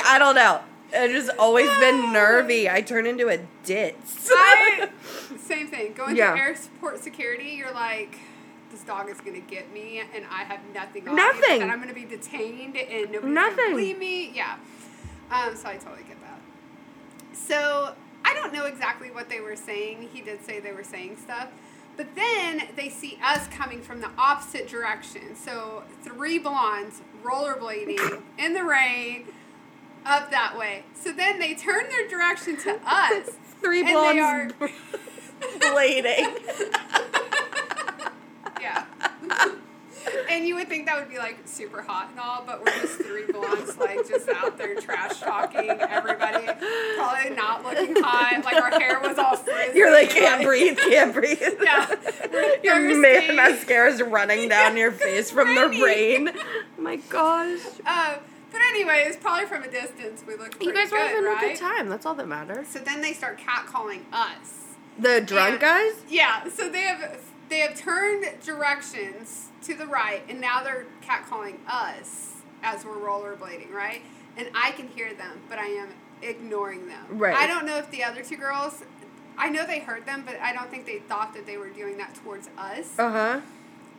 I 0.08 0.18
don't 0.20 0.36
know. 0.36 0.62
I've 0.96 1.12
just 1.12 1.30
always 1.38 1.70
been 1.80 2.14
nervy. 2.14 2.70
I 2.70 2.82
turn 2.82 3.06
into 3.06 3.28
a 3.28 3.40
ditz. 3.66 4.30
I, 4.32 4.90
same 5.38 5.68
thing. 5.68 5.94
Going 5.94 6.16
Yeah. 6.16 6.32
through 6.32 6.42
airport 6.42 7.04
security, 7.04 7.50
you're 7.52 7.74
like, 7.74 8.18
this 8.72 8.82
dog 8.84 9.10
is 9.10 9.20
gonna 9.20 9.40
get 9.42 9.72
me, 9.74 10.00
and 10.16 10.26
I 10.32 10.44
have 10.44 10.60
nothing 10.74 11.08
on 11.08 11.16
Nothing. 11.16 11.58
me, 11.58 11.62
and 11.62 11.72
I'm 11.72 11.80
gonna 11.82 11.94
be 11.94 12.06
detained, 12.06 12.78
and 12.78 13.12
nobody's 13.12 13.34
Nothing. 13.34 13.56
gonna 13.58 13.70
believe 13.72 13.98
me. 14.00 14.32
Yeah. 14.34 14.56
Um, 15.30 15.56
so 15.58 15.68
I 15.68 15.76
totally 15.76 16.04
get 16.04 16.18
that. 16.22 16.40
So 17.34 17.94
I 18.24 18.34
don't 18.34 18.54
know 18.54 18.66
exactly 18.66 19.12
what 19.12 19.30
they 19.30 19.42
were 19.42 19.56
saying. 19.56 20.10
He 20.14 20.22
did 20.22 20.44
say 20.46 20.60
they 20.60 20.72
were 20.74 20.84
saying 20.84 21.18
stuff. 21.22 21.48
But 21.98 22.14
then 22.16 22.64
they 22.76 22.90
see 22.90 23.18
us 23.24 23.48
coming 23.48 23.82
from 23.82 24.02
the 24.02 24.10
opposite 24.18 24.68
direction. 24.68 25.36
So 25.36 25.84
three 26.04 26.38
blondes 26.38 27.02
rollerblading 27.24 28.22
in 28.38 28.54
the 28.54 28.64
rain 28.64 29.26
up 30.08 30.32
that 30.32 30.58
way. 30.58 30.84
So 31.02 31.12
then 31.12 31.40
they 31.40 31.54
turn 31.56 31.84
their 31.90 32.08
direction 32.08 32.58
to 32.58 32.80
us. 32.86 33.30
Three 33.62 33.80
And 33.82 33.90
they 33.90 33.94
blondes 33.94 34.54
are- 34.62 34.70
blading. 35.60 36.38
Yeah. 38.60 38.86
and 40.30 40.48
you 40.48 40.56
would 40.56 40.68
think 40.68 40.88
that 40.88 40.98
would 41.00 41.10
be 41.10 41.18
like 41.20 41.38
super 41.46 41.82
hot 41.82 42.10
and 42.12 42.20
all, 42.20 42.44
but 42.46 42.60
we're 42.60 42.72
just 42.82 42.96
three 43.02 43.26
blondes, 43.32 43.78
like 43.78 44.08
just 44.08 44.28
out 44.30 44.58
there 44.58 44.76
trash 44.76 45.20
talking 45.20 45.70
everybody. 45.70 46.46
Probably 46.96 47.36
not 47.36 47.64
looking 47.64 47.96
hot. 48.02 48.42
Like 48.44 48.56
our 48.62 48.80
hair 48.80 49.00
was 49.00 49.18
all 49.18 49.36
frizzy. 49.38 49.78
You're 49.78 49.92
like 49.92 50.10
can't 50.10 50.44
breathe, 50.44 50.78
can't 50.78 51.14
breathe. 51.14 51.40
Yeah. 51.62 51.88
Your 52.64 52.76
thirsty. 52.96 53.28
ma- 53.36 53.44
mascara's 53.44 54.02
running 54.02 54.50
down 54.50 54.76
your 54.76 54.92
face 54.92 55.30
from 55.30 55.54
the 55.56 55.68
rain. 55.84 56.30
Oh 56.36 56.82
my 56.82 56.96
gosh. 57.10 57.60
But 57.84 58.24
anyways, 58.70 59.18
probably 59.18 59.46
from 59.46 59.64
a 59.64 59.72
distance, 59.72 60.24
we 60.28 60.36
look. 60.36 60.62
You 60.64 60.74
guys 60.74 60.92
were 60.92 60.98
good, 60.98 61.08
having 61.10 61.24
right? 61.26 61.44
a 61.44 61.48
good 61.48 61.58
time. 61.58 61.90
That's 61.90 62.06
all 62.06 62.16
that 62.16 62.28
matters. 62.28 62.68
So 62.68 62.80
then 62.80 63.02
they 63.02 63.14
start 63.14 63.40
catcalling 63.40 64.02
us. 64.12 64.54
The 65.00 65.22
drunk 65.22 65.54
And- 65.54 65.60
guys? 65.62 65.94
Yeah, 66.10 66.48
so 66.50 66.70
they 66.70 66.82
have 66.82 67.20
they 67.50 67.60
have 67.60 67.76
turned 67.76 68.26
directions 68.44 69.48
to 69.64 69.74
the 69.74 69.86
right, 69.86 70.24
and 70.28 70.42
now 70.42 70.64
they're 70.64 70.86
catcalling 71.06 71.58
us 71.68 72.34
as 72.64 72.84
we're 72.84 72.96
rollerblading, 72.98 73.72
right? 73.72 74.02
And 74.36 74.50
I 74.54 74.72
can 74.72 74.88
hear 74.88 75.14
them, 75.14 75.42
but 75.50 75.58
I 75.60 75.66
am 75.68 75.90
ignoring 76.22 76.88
them. 76.88 77.06
Right. 77.10 77.36
I 77.36 77.48
don't 77.48 77.66
know 77.66 77.78
if 77.78 77.90
the 77.92 78.04
other 78.04 78.24
two 78.24 78.38
girls 78.38 78.84
I 79.40 79.50
know 79.50 79.68
they 79.68 79.80
heard 79.80 80.08
them, 80.08 80.24
but 80.26 80.40
I 80.42 80.52
don't 80.52 80.70
think 80.72 80.88
they 80.88 80.98
thought 80.98 81.34
that 81.36 81.46
they 81.46 81.58
were 81.58 81.70
doing 81.70 81.98
that 81.98 82.16
towards 82.16 82.50
us. 82.58 82.98
Uh 82.98 83.12
huh. 83.12 83.42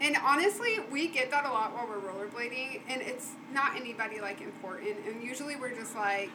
And 0.00 0.16
honestly, 0.24 0.78
we 0.92 1.08
get 1.08 1.30
that 1.32 1.44
a 1.44 1.50
lot 1.50 1.74
while 1.74 1.86
we're 1.88 1.98
rollerblading, 2.00 2.82
and 2.88 3.02
it's 3.02 3.32
not 3.52 3.74
anybody 3.76 4.20
like 4.20 4.40
important. 4.40 4.96
And 5.06 5.22
usually 5.22 5.56
we're 5.56 5.74
just 5.74 5.96
like, 5.96 6.30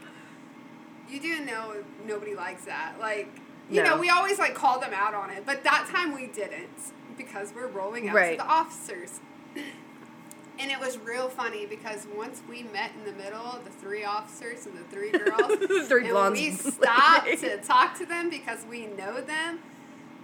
you 1.09 1.21
do 1.21 1.45
know 1.45 1.75
nobody 2.05 2.35
likes 2.35 2.65
that. 2.65 2.95
Like, 2.99 3.29
you 3.69 3.81
No. 3.81 3.91
know, 3.95 3.99
we 4.01 4.09
always 4.09 4.37
like 4.39 4.53
call 4.53 4.79
them 4.79 4.93
out 4.93 5.13
on 5.13 5.29
it, 5.29 5.45
but 5.45 5.63
that 5.63 5.87
time 5.93 6.13
we 6.13 6.27
didn't 6.27 6.91
because 7.17 7.53
we're 7.55 7.67
rolling 7.67 8.09
out 8.09 8.15
Right. 8.15 8.31
to 8.37 8.43
the 8.43 8.49
officers. 8.49 9.19
And 10.59 10.69
it 10.69 10.79
was 10.79 10.99
real 10.99 11.29
funny 11.29 11.65
because 11.65 12.05
once 12.15 12.43
we 12.47 12.61
met 12.61 12.91
in 12.95 13.05
the 13.05 13.11
middle, 13.23 13.59
the 13.63 13.71
three 13.71 14.03
officers 14.03 14.67
and 14.67 14.77
the 14.77 14.83
three 14.83 15.09
girls, 15.11 15.87
Three 15.89 16.03
and 16.03 16.11
blondes. 16.11 16.39
we 16.39 16.51
stopped 16.51 17.27
to 17.39 17.57
talk 17.57 17.97
to 17.97 18.05
them 18.05 18.29
because 18.29 18.59
we 18.69 18.85
know 18.85 19.19
them. 19.19 19.59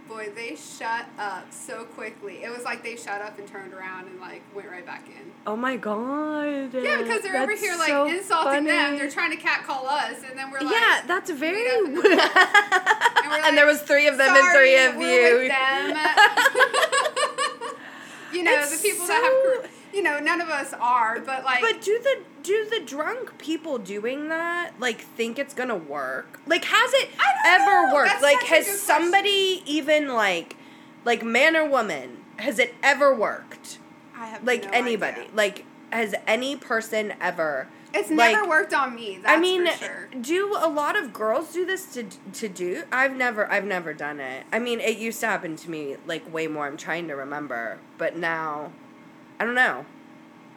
Boy, 0.10 0.30
they 0.36 0.56
shut 0.56 1.06
up 1.20 1.54
so 1.54 1.84
quickly. 1.84 2.44
It 2.44 2.50
was 2.50 2.64
like 2.64 2.82
they 2.84 2.96
shut 2.96 3.22
up 3.22 3.38
and 3.38 3.48
turned 3.48 3.74
around 3.74 4.08
and 4.08 4.20
like 4.20 4.42
went 4.56 4.68
right 4.70 4.84
back 4.84 5.08
in. 5.08 5.32
Oh 5.46 5.56
my 5.56 5.78
god. 5.78 6.74
Yeah, 6.74 7.04
because 7.04 7.22
they're 7.22 7.40
over 7.40 7.56
here 7.56 7.78
like 7.78 7.90
so 7.90 8.08
insulting 8.08 8.64
them. 8.64 8.98
They're 8.98 9.12
trying 9.12 9.30
to 9.30 9.38
catcall 9.38 9.88
us, 9.88 10.16
and 10.28 10.38
then 10.38 10.50
we're 10.52 10.62
like, 10.62 10.72
yeah, 10.72 11.04
that's 11.06 11.30
very. 11.30 11.64
meet 11.64 11.70
up 11.72 11.86
in 11.86 11.94
the 11.94 12.00
and, 12.02 12.10
we're 13.32 13.40
like, 13.40 13.54
there 13.54 13.68
was 13.68 13.82
three 13.84 14.08
of 14.08 14.18
them 14.18 14.36
and 14.36 14.52
three 14.52 14.84
of 14.84 14.96
you. 14.96 15.00
you 18.34 18.44
know, 18.44 18.52
It's 18.58 18.82
the 18.82 18.90
people 18.90 19.06
that 19.08 19.22
have, 19.62 19.70
you 19.94 20.02
know, 20.02 20.20
none 20.20 20.42
of 20.42 20.50
us 20.50 20.74
are, 20.74 21.20
but 21.20 21.44
like, 21.44 21.62
But 21.62 21.82
do 21.82 22.00
the 22.02 22.18
do 22.44 22.68
the 22.70 22.80
drunk 22.86 23.38
people 23.38 23.78
doing 23.78 24.30
that 24.30 24.72
like 24.80 25.02
think 25.02 25.38
it's 25.40 25.54
gonna 25.54 25.76
work? 25.76 26.40
Like 26.46 26.66
has 26.66 26.94
it 26.94 27.10
ever 27.46 27.88
know. 27.88 27.94
worked? 27.94 28.10
That's 28.12 28.24
like 28.24 28.42
has 28.44 28.68
somebody 28.82 29.64
even 29.66 30.10
like 30.10 30.56
like 31.06 31.24
man 31.24 31.56
or 31.56 31.68
woman 31.68 32.18
has 32.38 32.60
it 32.60 32.74
ever 32.84 33.14
worked? 33.14 33.80
I 34.16 34.28
have 34.28 34.44
Like 34.44 34.64
no 34.66 34.70
anybody? 34.72 35.22
idea. 35.22 35.34
Like 35.36 35.66
has 35.92 36.14
any 36.28 36.56
person 36.56 37.14
ever? 37.20 37.68
It's 37.94 38.12
like- 38.12 38.34
never 38.34 38.48
worked 38.48 38.74
on 38.74 38.94
me. 38.94 39.18
That's 39.22 39.36
I 39.36 39.40
mean, 39.40 39.66
sure. 39.78 40.10
do 40.22 40.56
a 40.56 40.70
lot 40.70 40.96
of 40.96 41.12
girls 41.12 41.52
do 41.54 41.66
this 41.66 41.92
to 41.94 42.04
to 42.34 42.48
do? 42.48 42.84
I've 42.92 43.16
never 43.16 43.52
I've 43.52 43.66
never 43.66 43.94
done 43.94 44.20
it. 44.20 44.46
I 44.52 44.60
mean, 44.60 44.80
it 44.80 44.98
used 44.98 45.20
to 45.22 45.28
happen 45.28 45.56
to 45.56 45.70
me 45.72 45.98
like 46.06 46.32
way 46.32 46.48
more. 46.48 46.68
I'm 46.68 46.78
trying 46.78 47.08
to 47.08 47.16
remember, 47.16 47.80
but 47.98 48.16
now 48.16 48.72
I 49.40 49.46
don't 49.46 49.56
know. 49.56 49.86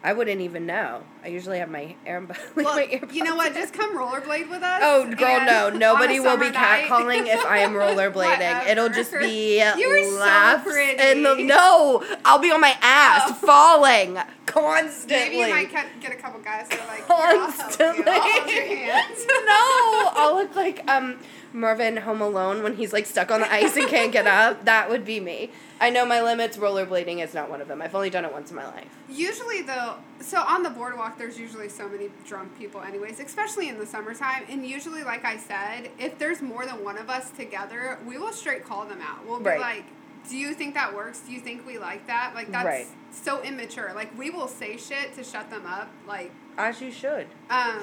I 0.05 0.11
wouldn't 0.11 0.41
even 0.41 0.65
know. 0.65 1.01
I 1.23 1.29
usually 1.29 1.59
have 1.59 1.69
my 1.69 1.95
air 2.05 2.19
like 2.27 2.37
Well, 2.57 2.75
my 2.75 2.85
earbuds 2.87 3.13
you 3.13 3.23
know 3.23 3.35
what? 3.35 3.47
in. 3.47 3.53
Just 3.61 3.73
come 3.73 3.95
rollerblade 3.97 4.49
with 4.49 4.61
us. 4.61 4.81
Oh, 4.83 5.09
girl, 5.15 5.45
no. 5.45 5.69
Nobody 5.73 6.19
will 6.19 6.37
be 6.37 6.47
catcalling 6.49 7.27
if 7.27 7.45
I 7.45 7.59
am 7.59 7.71
rollerblading. 7.71 8.67
It'll 8.67 8.89
just 8.89 9.11
be 9.13 9.59
You 9.59 9.89
were 9.89 10.03
so 10.03 10.19
laughs 10.19 10.63
pretty. 10.63 10.99
and 10.99 11.25
the, 11.25 11.35
no, 11.35 12.03
I'll 12.25 12.39
be 12.39 12.51
on 12.51 12.59
my 12.59 12.75
ass 12.81 13.21
Oh. 13.31 13.33
falling 13.35 14.17
constantly. 14.53 15.17
Maybe 15.17 15.35
you 15.37 15.49
might 15.49 15.71
get 16.01 16.11
a 16.11 16.15
couple 16.15 16.39
guys 16.41 16.67
that 16.69 16.79
are 16.79 16.87
like, 16.87 16.97
"Here, 16.97 17.05
I'll 17.09 17.51
help 17.51 17.55
Constantly. 17.59 18.03
you. 18.05 18.11
I'll 18.11 18.21
hold 18.31 18.49
your 18.51 18.63
hands. 18.65 19.25
no, 19.27 20.09
I'll 20.15 20.35
look 20.35 20.55
like 20.55 20.89
um 20.89 21.19
Marvin 21.53 21.97
Home 21.97 22.21
Alone 22.21 22.63
when 22.63 22.75
he's 22.75 22.93
like 22.93 23.05
stuck 23.05 23.29
on 23.31 23.41
the 23.41 23.51
ice 23.51 23.75
and 23.75 23.87
can't 23.87 24.11
get 24.11 24.27
up. 24.27 24.65
That 24.73 24.89
would 24.89 25.05
be 25.05 25.19
me. 25.19 25.51
I 25.79 25.89
know 25.89 26.05
my 26.05 26.21
limits. 26.21 26.57
Rollerblading 26.57 27.21
is 27.23 27.33
not 27.33 27.49
one 27.49 27.59
of 27.61 27.67
them. 27.67 27.81
I've 27.81 27.93
only 27.93 28.09
done 28.09 28.23
it 28.25 28.31
once 28.31 28.49
in 28.49 28.55
my 28.55 28.65
life. 28.65 28.87
Usually, 29.09 29.61
though, 29.61 29.95
so 30.21 30.39
on 30.41 30.63
the 30.63 30.69
boardwalk, 30.69 31.17
there's 31.17 31.37
usually 31.37 31.67
so 31.69 31.87
many 31.89 32.09
drunk 32.25 32.57
people, 32.57 32.81
anyways, 32.81 33.19
especially 33.19 33.67
in 33.69 33.77
the 33.77 33.85
summertime. 33.85 34.43
And 34.49 34.65
usually, 34.65 35.03
like 35.03 35.25
I 35.25 35.37
said, 35.37 35.91
if 35.99 36.17
there's 36.17 36.41
more 36.41 36.65
than 36.65 36.83
one 36.83 36.97
of 36.97 37.09
us 37.09 37.29
together, 37.31 37.99
we 38.07 38.17
will 38.17 38.31
straight 38.31 38.63
call 38.65 38.85
them 38.85 38.99
out. 39.01 39.25
We'll 39.27 39.39
be 39.39 39.45
Right. 39.45 39.59
like, 39.59 39.85
"Do 40.29 40.37
you 40.37 40.53
think 40.53 40.73
that 40.75 40.93
works? 40.95 41.19
Do 41.21 41.31
you 41.31 41.39
think 41.39 41.65
we 41.65 41.77
like 41.77 42.07
that?" 42.07 42.33
Like 42.35 42.51
that's 42.51 42.65
Right. 42.65 42.87
so 43.11 43.41
immature. 43.43 43.91
Like 43.95 44.17
we 44.17 44.29
will 44.29 44.47
say 44.47 44.77
shit 44.77 45.15
to 45.15 45.23
shut 45.23 45.49
them 45.49 45.65
up. 45.65 45.89
Like, 46.07 46.31
As 46.57 46.81
you 46.81 46.91
should. 46.91 47.27
um, 47.49 47.81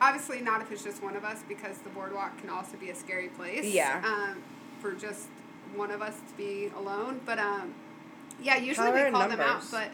obviously 0.00 0.40
not 0.40 0.60
if 0.62 0.70
it's 0.72 0.84
just 0.84 1.02
one 1.02 1.16
of 1.16 1.24
us 1.24 1.42
because 1.48 1.78
the 1.78 1.90
boardwalk 1.90 2.38
can 2.40 2.50
also 2.50 2.76
be 2.76 2.90
a 2.90 2.94
scary 2.94 3.28
place. 3.28 3.64
Yeah. 3.64 4.02
Um, 4.04 4.42
for 4.80 4.92
just 4.92 5.26
one 5.74 5.90
of 5.90 6.02
us 6.02 6.14
to 6.28 6.34
be 6.36 6.70
alone, 6.76 7.20
but 7.24 7.38
um, 7.38 7.74
yeah, 8.42 8.56
usually 8.56 8.90
Power 8.90 9.04
we 9.06 9.10
call 9.10 9.28
them 9.28 9.40
out, 9.40 9.62
but. 9.70 9.88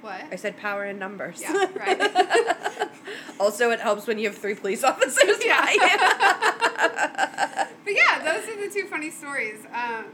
What? 0.00 0.20
I 0.30 0.36
said 0.36 0.58
power 0.58 0.84
in 0.84 0.98
numbers. 0.98 1.40
Yeah, 1.40 1.66
right. 1.78 2.88
also, 3.40 3.70
it 3.70 3.80
helps 3.80 4.06
when 4.06 4.18
you 4.18 4.28
have 4.28 4.36
three 4.36 4.54
police 4.54 4.84
officers. 4.84 5.38
Yeah. 5.44 5.64
But 7.84 7.94
yeah, 7.94 8.18
those 8.22 8.48
are 8.48 8.56
the 8.68 8.72
two 8.72 8.86
funny 8.86 9.10
stories. 9.10 9.64
Um, 9.72 10.06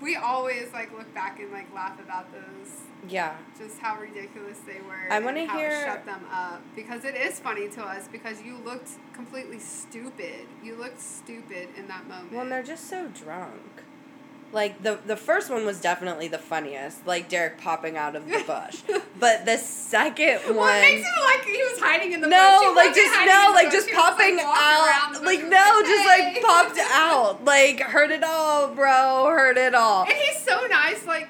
we 0.00 0.16
always 0.16 0.72
like 0.72 0.92
look 0.96 1.12
back 1.14 1.40
and 1.40 1.52
like 1.52 1.72
laugh 1.74 1.98
about 2.00 2.32
those, 2.32 2.80
yeah. 3.08 3.36
just 3.58 3.78
how 3.78 3.98
ridiculous 3.98 4.58
they 4.66 4.80
were. 4.80 5.10
I 5.10 5.20
wanna 5.20 5.50
hear- 5.52 5.84
shut 5.84 6.04
them 6.04 6.24
up 6.32 6.62
because 6.74 7.04
it 7.04 7.14
is 7.14 7.40
funny 7.40 7.68
to 7.70 7.82
us 7.82 8.08
because 8.08 8.42
you 8.42 8.56
looked 8.58 8.90
completely 9.12 9.58
stupid. 9.58 10.46
You 10.62 10.76
looked 10.76 11.00
stupid 11.00 11.68
in 11.76 11.88
that 11.88 12.06
moment. 12.08 12.32
Well, 12.32 12.42
and 12.42 12.52
they're 12.52 12.62
just 12.62 12.88
so 12.88 13.08
drunk. 13.08 13.82
Like 14.52 14.82
the 14.82 14.98
the 15.06 15.16
first 15.16 15.50
one 15.50 15.66
was 15.66 15.80
definitely 15.80 16.28
the 16.28 16.38
funniest, 16.38 17.06
like 17.06 17.28
Derek 17.28 17.58
popping 17.58 17.96
out 17.96 18.14
of 18.16 18.26
the 18.26 18.42
bush. 18.46 18.80
but 19.20 19.44
the 19.44 19.58
second 19.58 20.38
one, 20.46 20.56
well, 20.56 20.78
it 20.78 20.80
makes 20.94 21.06
it 21.06 21.36
like 21.36 21.44
he 21.44 21.62
was 21.62 21.80
hiding 21.80 22.12
in 22.12 22.20
the 22.20 22.26
bush. 22.28 22.32
no, 22.32 22.60
He 22.70 22.76
like 22.76 22.94
just 22.94 23.12
no, 23.26 23.50
like 23.54 23.70
just 23.72 23.90
popping 23.90 24.36
walking 24.36 24.46
around 24.46 25.12
the 25.14 25.18
out, 25.18 25.24
like 25.24 25.42
no, 25.44 25.82
just 25.82 26.08
"Hey." 26.08 26.34
like 26.34 26.42
popped 26.42 26.78
out, 26.92 27.44
like 27.44 27.80
heard 27.80 28.10
it 28.12 28.22
all, 28.24 28.68
bro, 28.74 29.26
heard 29.28 29.58
it 29.58 29.74
all. 29.74 30.04
And 30.04 30.12
he's 30.14 30.42
so 30.42 30.66
nice. 30.70 31.04
Like 31.06 31.28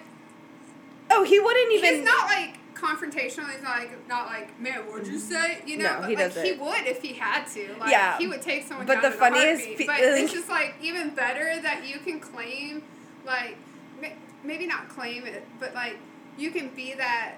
Oh, 1.10 1.24
he 1.24 1.38
wouldn't 1.40 1.72
even. 1.72 1.94
he's 1.96 2.04
not 2.04 2.26
like 2.26 2.58
confrontational. 2.74 3.50
He's 3.50 3.62
not 3.62 3.78
like 3.78 4.08
not 4.08 4.26
like 4.26 4.60
man, 4.60 4.80
what'd 4.90 5.06
you 5.06 5.14
mm-hmm. 5.14 5.18
say? 5.32 5.62
You 5.66 5.78
know, 5.78 5.84
No, 5.84 6.00
but 6.00 6.10
he 6.10 6.16
like 6.16 6.32
he 6.34 6.40
doesn't. 6.54 6.60
would 6.60 6.86
if 6.86 7.00
he 7.02 7.14
had 7.14 7.44
to. 7.46 7.74
Like 7.80 7.90
Yeah. 7.90 8.18
he 8.18 8.26
would 8.28 8.42
take 8.42 8.66
someone. 8.66 8.86
But 8.86 9.02
the 9.02 9.10
funniest 9.10 9.64
pe- 9.64 9.76
but 9.86 9.86
like- 9.88 10.00
it's 10.02 10.32
just 10.34 10.48
like 10.48 10.74
even 10.82 11.10
better 11.10 11.58
that 11.62 11.86
you 11.86 11.98
can 12.00 12.20
claim, 12.20 12.82
like 13.26 13.56
ma- 14.00 14.08
maybe 14.44 14.66
not 14.66 14.88
claim 14.88 15.26
it, 15.26 15.46
but 15.60 15.74
like 15.74 15.98
you 16.38 16.50
can 16.50 16.68
be 16.74 16.94
that. 16.94 17.34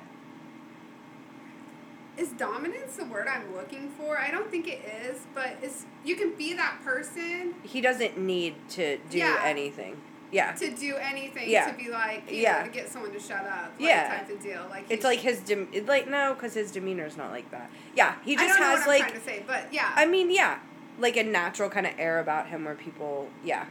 Is 2.17 2.31
dominance 2.33 2.97
the 2.97 3.05
word 3.05 3.29
I'm 3.29 3.55
looking 3.55 3.91
for? 3.91 4.19
I 4.19 4.33
don't 4.33 4.51
think 4.51 4.67
it 4.67 4.81
is, 5.05 5.21
but 5.35 5.57
it's 5.63 5.85
you 6.05 6.17
can 6.17 6.35
be 6.35 6.53
that 6.55 6.81
person 6.85 7.55
he 7.63 7.81
doesn't 7.81 8.19
need 8.19 8.57
to 8.71 8.99
do 9.11 9.19
Yeah. 9.19 9.41
anything. 9.45 10.01
Yeah. 10.31 10.53
to 10.53 10.71
do 10.71 10.97
anything 10.97 11.49
Yeah. 11.49 11.71
to 11.71 11.77
be 11.79 11.89
like 11.89 12.31
you 12.31 12.43
Yeah. 12.43 12.59
know, 12.59 12.65
to 12.65 12.71
get 12.71 12.91
someone 12.91 13.13
to 13.13 13.21
shut 13.21 13.47
up 13.47 13.73
like, 13.79 13.89
Yeah. 13.89 14.09
type 14.19 14.29
of 14.31 14.43
deal 14.43 14.67
like 14.69 14.85
It's 14.91 15.05
like 15.05 15.21
his 15.21 15.41
dem- 15.41 15.71
like 15.87 16.07
no, 16.09 16.35
because 16.35 16.53
his 16.55 16.71
demeanor 16.73 17.07
is 17.07 17.17
not 17.17 17.31
like 17.31 17.51
that. 17.53 17.71
Yeah, 17.95 18.17
he 18.25 18.37
I 18.37 18.47
just 18.47 18.59
has 18.59 18.81
what 18.81 18.89
like 19.01 19.17
say 19.25 19.43
but 19.47 19.73
yeah 19.73 19.93
I 19.97 20.05
mean, 20.05 20.31
yeah, 20.31 20.59
like 20.99 21.17
a 21.17 21.23
natural 21.23 21.71
kind 21.71 21.87
of 21.87 21.95
air 21.99 22.19
about 22.19 22.49
him 22.49 22.65
where 22.65 22.75
people, 22.75 23.31
yeah, 23.45 23.67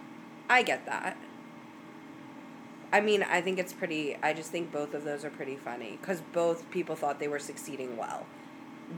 I 0.50 0.64
get 0.64 0.86
that. 0.88 1.18
I 2.92 3.02
mean, 3.02 3.24
I 3.24 3.42
think 3.42 3.60
it's 3.60 3.74
pretty. 3.74 4.18
I 4.24 4.34
just 4.34 4.52
think 4.52 4.72
both 4.72 4.94
of 4.94 5.04
those 5.04 5.26
are 5.26 5.30
pretty 5.30 5.58
funny 5.58 5.98
because 6.00 6.22
both 6.34 6.70
people 6.72 6.96
thought 6.96 7.20
they 7.20 7.28
were 7.28 7.40
succeeding 7.40 7.98
well. 7.98 8.26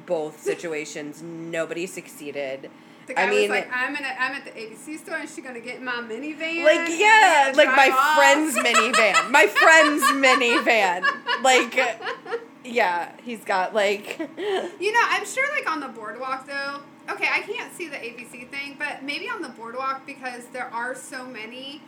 Both 0.06 0.40
situations, 0.52 1.22
nobody 1.24 1.88
succeeded. 1.88 2.70
the 3.08 3.16
guy 3.16 3.24
I 3.24 3.30
mean, 3.30 3.42
was 3.42 3.50
like 3.50 3.70
I'm 3.74 3.96
in 3.96 4.04
a, 4.04 4.08
I'm 4.08 4.34
at 4.34 4.46
the 4.46 4.52
ABC 4.52 5.00
store 5.00 5.18
and 5.18 5.28
she's 5.30 5.44
gonna 5.44 5.60
get 5.60 5.82
my 5.82 5.94
minivan 5.94 6.64
like 6.64 6.90
yeah, 7.00 7.52
like 7.56 7.70
my 7.70 7.90
off." 7.92 8.16
friend's 8.16 8.56
minivan, 8.56 9.32
my 9.32 9.48
friend's 9.62 10.04
minivan. 10.04 11.04
Like, 11.44 12.00
yeah, 12.64 13.12
he's 13.24 13.44
got 13.44 13.74
like, 13.74 14.20
you 14.20 14.92
know 14.92 15.02
I'm 15.04 15.26
sure 15.26 15.46
like 15.56 15.70
on 15.70 15.80
the 15.80 15.88
boardwalk 15.88 16.46
though 16.46 16.82
okay 17.10 17.28
I 17.32 17.42
can't 17.42 17.74
see 17.74 17.88
the 17.88 17.96
ABC 17.96 18.50
thing 18.50 18.76
but 18.78 19.04
maybe 19.04 19.28
on 19.30 19.42
the 19.42 19.50
boardwalk 19.50 20.06
because 20.06 20.46
there 20.54 20.68
are 20.72 20.94
so 20.94 21.26
many 21.26 21.82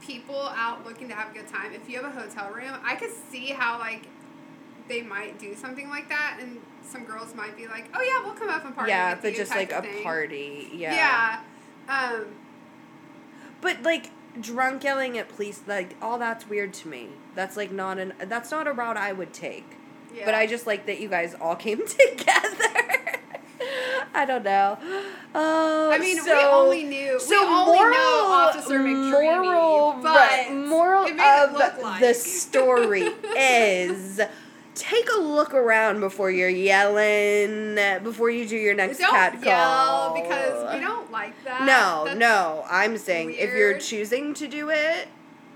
people 0.00 0.48
out 0.54 0.84
looking 0.86 1.08
to 1.08 1.14
have 1.14 1.30
a 1.30 1.34
good 1.34 1.48
time 1.48 1.72
if 1.72 1.88
you 1.88 2.00
have 2.00 2.16
a 2.16 2.20
hotel 2.20 2.50
room 2.52 2.74
I 2.84 2.94
could 2.96 3.10
see 3.30 3.46
how 3.48 3.78
like 3.78 4.06
they 4.88 5.02
might 5.02 5.38
do 5.38 5.54
something 5.54 5.88
like 5.88 6.08
that 6.08 6.38
and 6.40 6.60
some 6.82 7.04
girls 7.04 7.34
might 7.34 7.56
be 7.56 7.66
like 7.66 7.88
oh 7.94 8.00
yeah 8.02 8.24
we'll 8.24 8.34
come 8.38 8.48
up 8.48 8.64
and 8.64 8.74
party 8.74 8.90
yeah, 8.90 9.16
but 9.20 9.34
just 9.34 9.50
like 9.50 9.72
a 9.72 9.82
thing. 9.82 10.02
party. 10.02 10.70
Yeah. 10.74 10.94
Yeah 11.88 12.16
um 12.16 12.26
But 13.60 13.82
like 13.82 14.10
drunk 14.40 14.84
yelling 14.84 15.16
at 15.18 15.28
police, 15.28 15.62
like 15.66 15.96
all 16.02 16.18
that's 16.18 16.48
weird 16.48 16.72
to 16.74 16.88
me. 16.88 17.08
That's 17.34 17.56
like 17.56 17.72
not 17.72 17.98
an 17.98 18.12
that's 18.26 18.50
not 18.50 18.66
a 18.66 18.72
route 18.72 18.96
I 18.96 19.12
would 19.12 19.32
take. 19.32 19.76
yeah 20.14 20.24
But 20.24 20.34
I 20.34 20.46
just 20.46 20.66
like 20.66 20.86
that 20.86 21.00
you 21.00 21.08
guys 21.08 21.34
all 21.40 21.56
came 21.66 21.82
together. 21.86 23.20
I 24.16 24.24
don't 24.24 24.42
know. 24.44 24.78
Oh, 25.34 25.90
I 25.92 25.94
um, 25.96 26.00
mean, 26.00 26.16
we 26.16 26.22
so- 26.22 26.50
only 26.52 26.84
knew 26.84 27.20
so 27.20 27.30
we 27.30 27.36
only 27.54 27.76
moral, 27.76 27.90
know 27.92 28.26
Officer 28.30 28.78
McDreamy, 28.78 29.44
moral, 29.44 29.92
but 30.02 30.16
right, 30.16 30.52
moral 30.54 31.04
it 31.04 31.16
made 31.16 31.44
it 31.44 31.50
of 31.76 31.82
like. 31.82 32.00
the 32.00 32.14
story 32.14 33.02
is 33.36 34.20
take 34.74 35.08
a 35.16 35.20
look 35.20 35.52
around 35.54 36.00
before 36.00 36.30
you're 36.30 36.48
yelling. 36.48 37.74
Before 38.02 38.30
you 38.30 38.46
do 38.48 38.56
your 38.56 38.74
next 38.74 38.98
Don't 38.98 39.10
cat 39.10 39.42
yell 39.44 39.56
call. 40.10 40.14
because 40.22 40.74
we 40.74 40.80
don't 40.80 41.10
like 41.12 41.34
that. 41.44 41.60
No, 41.60 42.04
That's- 42.04 42.16
no. 42.18 42.64
I'm 42.70 42.96
saying 42.98 43.32
if 43.34 43.52
you're 43.52 43.78
choosing 43.78 44.32
to 44.34 44.46
do 44.48 44.70
it, 44.70 45.08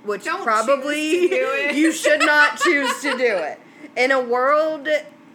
which 0.04 0.24
Don't 0.24 0.42
probably 0.42 0.94
choose 1.28 1.30
to 1.30 1.36
do 1.36 1.46
it. 1.52 1.74
you 1.76 1.92
should 1.92 2.20
not 2.20 2.58
choose 2.60 3.00
to 3.02 3.16
do 3.16 3.36
it. 3.36 3.58
In 3.96 4.10
a 4.10 4.20
world, 4.20 4.88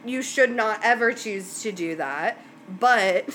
you 0.05 0.21
should 0.21 0.51
not 0.51 0.79
ever 0.83 1.11
choose 1.13 1.61
to 1.63 1.71
do 1.71 1.95
that. 1.97 2.37
But 2.67 3.29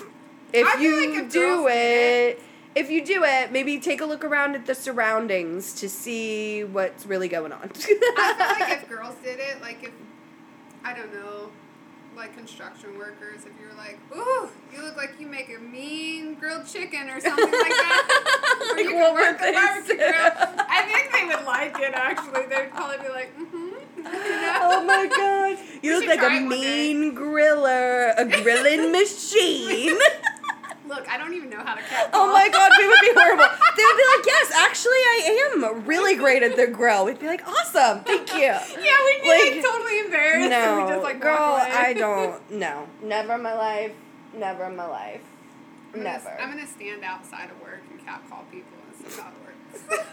if 0.53 0.81
you 0.81 1.15
like 1.15 1.31
do 1.31 1.67
did 1.67 1.73
it, 1.73 2.43
if 2.75 2.91
you 2.91 3.05
do 3.05 3.25
it, 3.25 3.53
maybe 3.53 3.79
take 3.81 4.01
a 4.01 4.07
look 4.07 4.25
around 4.25 4.55
at 4.55 4.67
the 4.67 4.75
surroundings 4.75 5.75
to 5.75 5.89
see 5.89 6.65
what's 6.65 7.07
really 7.07 7.29
going 7.29 7.53
on. 7.53 7.63
I 7.65 7.69
feel 7.69 8.67
like 8.67 8.83
if 8.83 8.89
girls 8.89 9.17
did 9.23 9.41
it, 9.41 9.61
like 9.61 9.83
if 9.83 9.93
I 10.85 10.95
don't 10.95 11.13
know, 11.13 11.51
like 12.17 12.37
construction 12.37 12.99
workers, 12.99 13.45
if 13.45 13.53
you're 13.61 13.75
like, 13.77 13.99
ooh, 14.15 14.49
you 14.73 14.83
look 14.83 14.97
like 14.97 15.15
you 15.19 15.27
make 15.27 15.51
a 15.57 15.61
mean 15.61 16.35
grilled 16.35 16.67
chicken 16.67 17.09
or 17.09 17.21
something 17.21 17.45
like 17.45 17.53
that. 17.53 18.73
or 18.73 18.79
you 18.79 18.91
can 18.91 19.15
work 19.15 19.39
they 19.41 19.53
barbecue 19.53 19.97
grill. 19.97 20.31
I 20.69 20.83
think 20.87 21.13
they 21.13 21.25
would 21.35 21.47
like 21.47 21.79
it 21.79 21.95
actually. 21.95 22.47
They'd 22.47 22.71
probably 22.71 22.99
be 22.99 23.13
like, 23.13 23.37
mm-hmm. 23.37 23.71
Oh 24.07 24.85
my 24.85 25.07
god. 25.07 25.59
You 25.83 25.99
look 25.99 26.07
like 26.09 26.23
a 26.23 26.41
mean 26.41 27.15
griller, 27.17 28.13
a 28.17 28.25
grilling 28.43 28.93
machine. 29.01 29.97
Look, 30.89 31.09
I 31.09 31.17
don't 31.19 31.33
even 31.35 31.51
know 31.51 31.61
how 31.63 31.75
to 31.77 31.81
cat. 31.83 32.11
Oh 32.13 32.33
my 32.33 32.49
god, 32.49 32.73
we 32.79 32.87
would 32.89 33.01
be 33.01 33.13
horrible. 33.15 33.45
They 33.77 33.85
would 33.85 33.97
be 33.97 34.03
like, 34.17 34.27
yes, 34.27 34.53
actually, 34.55 34.91
I 34.93 35.51
am 35.55 35.87
really 35.87 36.17
great 36.17 36.43
at 36.43 36.57
the 36.57 36.67
grill. 36.67 37.05
We'd 37.07 37.19
be 37.21 37.27
like, 37.27 37.47
awesome, 37.47 38.01
thank 38.05 38.35
you. 38.35 38.41
Yeah, 38.41 38.57
we'd 39.07 39.21
be 39.23 39.29
like, 39.29 39.55
Like, 39.55 39.63
totally 39.65 40.01
embarrassed. 40.01 40.51
No, 40.51 40.87
just 40.89 41.03
like 41.03 41.21
girl. 41.21 41.37
I 41.61 41.95
don't. 41.97 42.51
No, 42.51 42.87
never 43.03 43.35
in 43.35 43.43
my 43.43 43.55
life. 43.55 43.93
Never 44.35 44.65
in 44.65 44.77
my 44.77 44.87
life. 44.87 45.23
I'm 45.95 46.01
gonna- 46.03 46.13
Never. 46.13 46.41
I'm 46.41 46.51
gonna 46.51 46.67
stand 46.67 47.05
outside 47.05 47.51
of 47.51 47.61
work 47.63 47.81
and 47.91 48.05
cat 48.05 48.23
call 48.29 48.45
people 48.51 48.77
and 48.87 49.13
see 49.13 49.21
how 49.21 49.29
it 49.29 49.89
works. 49.89 50.05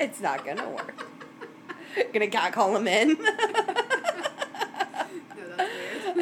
It's 0.00 0.20
not 0.20 0.44
gonna 0.46 0.68
work. 0.70 1.06
Gonna 2.12 2.28
cat 2.28 2.52
call 2.52 2.72
them 2.74 2.86
in. 2.88 3.16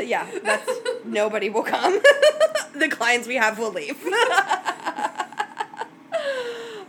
Yeah, 0.06 0.26
that's 0.42 0.71
nobody 1.04 1.50
will 1.50 1.62
come. 1.62 2.00
the 2.75 2.88
clients 2.88 3.28
we 3.28 3.37
have 3.37 3.59
will 3.59 3.73
leave. 3.73 3.99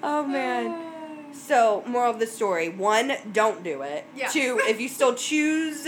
oh 0.04 0.26
man. 0.28 1.34
So, 1.34 1.84
moral 1.86 2.12
of 2.12 2.20
the 2.20 2.28
story: 2.28 2.70
one, 2.70 3.14
don't 3.32 3.64
do 3.64 3.82
it. 3.82 4.06
Yeah. 4.16 4.30
Two, 4.30 4.60
if 4.64 4.80
you 4.80 4.88
still 4.88 5.14
choose 5.16 5.88